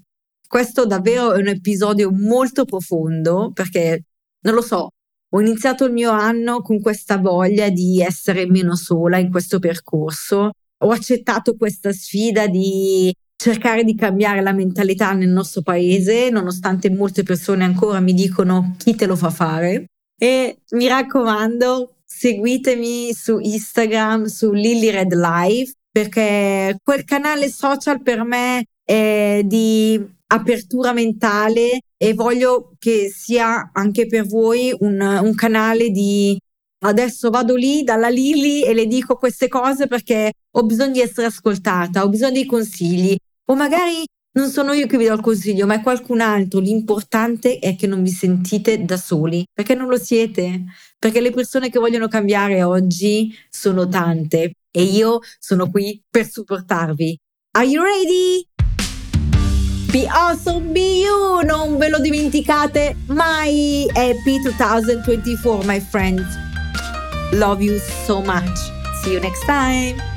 Questo 0.48 0.86
davvero 0.86 1.34
è 1.34 1.40
un 1.40 1.48
episodio 1.48 2.12
molto 2.12 2.66
profondo 2.66 3.52
perché, 3.54 4.04
non 4.42 4.54
lo 4.54 4.62
so, 4.62 4.90
ho 5.36 5.42
iniziato 5.42 5.86
il 5.86 5.94
mio 5.94 6.12
anno 6.12 6.62
con 6.62 6.80
questa 6.80 7.18
voglia 7.18 7.70
di 7.70 8.02
essere 8.02 8.46
meno 8.46 8.76
sola 8.76 9.18
in 9.18 9.32
questo 9.32 9.58
percorso. 9.58 10.52
Ho 10.84 10.90
accettato 10.92 11.56
questa 11.56 11.92
sfida 11.92 12.46
di 12.48 13.12
cercare 13.36 13.84
di 13.84 13.96
cambiare 13.96 14.42
la 14.42 14.54
mentalità 14.54 15.14
nel 15.14 15.30
nostro 15.30 15.64
paese, 15.64 16.30
nonostante 16.30 16.92
molte 16.92 17.24
persone 17.24 17.64
ancora 17.64 18.00
mi 18.00 18.14
dicono 18.14 18.76
chi 18.78 18.96
te 18.96 19.08
lo 19.08 19.16
fa 19.16 19.32
fare. 19.32 19.86
E 20.20 20.60
mi 20.72 20.88
raccomando, 20.88 21.93
seguitemi 22.16 23.14
su 23.14 23.40
Instagram, 23.40 24.26
su 24.26 24.52
Lily 24.52 24.92
Red 24.92 25.14
Live 25.14 25.74
perché 25.92 26.76
quel 26.84 27.04
canale 27.06 27.50
social 27.50 28.02
per 28.02 28.24
me 28.24 28.66
è 28.84 29.42
di 29.44 30.04
apertura 30.28 30.94
mentale 30.94 31.82
e 31.98 32.14
voglio 32.14 32.74
che 32.80 33.12
sia 33.16 33.70
anche 33.74 34.08
per 34.08 34.26
voi 34.26 34.76
un, 34.80 35.00
un 35.00 35.36
canale 35.36 35.90
di 35.90 36.38
adesso 36.86 37.30
vado 37.30 37.56
lì 37.56 37.84
dalla 37.84 38.10
Lily 38.10 38.64
e 38.64 38.74
le 38.74 38.88
dico 38.88 39.16
queste 39.16 39.48
cose 39.48 39.88
perché 39.88 40.32
ho 40.52 40.64
bisogno 40.64 40.94
di 40.94 41.02
essere 41.02 41.28
ascoltata, 41.28 42.04
ho 42.04 42.10
bisogno 42.10 42.42
di 42.42 42.46
consigli 42.46 43.16
o 43.46 43.56
magari 43.56 44.04
non 44.34 44.50
sono 44.50 44.74
io 44.74 44.88
che 44.88 44.98
vi 44.98 45.06
do 45.06 45.14
il 45.14 45.22
consiglio, 45.22 45.66
ma 45.66 45.76
è 45.76 45.82
qualcun 45.82 46.22
altro. 46.22 46.60
L'importante 46.60 47.60
è 47.60 47.76
che 47.76 47.88
non 47.88 48.02
vi 48.02 48.10
sentite 48.10 48.84
da 48.84 48.98
soli, 48.98 49.46
perché 49.54 49.76
non 49.76 49.88
lo 49.88 49.98
siete, 49.98 50.64
perché 50.98 51.22
le 51.22 51.32
persone 51.32 51.70
che 51.70 51.80
vogliono 51.80 52.08
cambiare 52.08 52.64
oggi 52.64 53.36
sono 53.50 53.88
tante 53.88 54.54
e 54.72 54.84
io 54.84 55.20
sono 55.40 55.70
qui 55.70 56.02
per 56.10 56.30
supportarvi. 56.30 57.18
Are 57.56 57.66
you 57.66 57.84
ready? 57.84 58.48
Be 59.92 60.08
awesome, 60.08 60.72
be 60.72 61.02
you! 61.02 61.46
Non 61.46 61.78
ve 61.78 61.90
lo 61.90 62.00
dimenticate 62.00 62.96
mai! 63.06 63.86
Happy 63.94 64.42
2024, 64.42 65.64
my 65.66 65.80
friends! 65.80 66.26
Love 67.34 67.62
you 67.62 67.78
so 67.78 68.20
much. 68.22 68.58
See 69.04 69.12
you 69.12 69.20
next 69.20 69.46
time! 69.46 70.13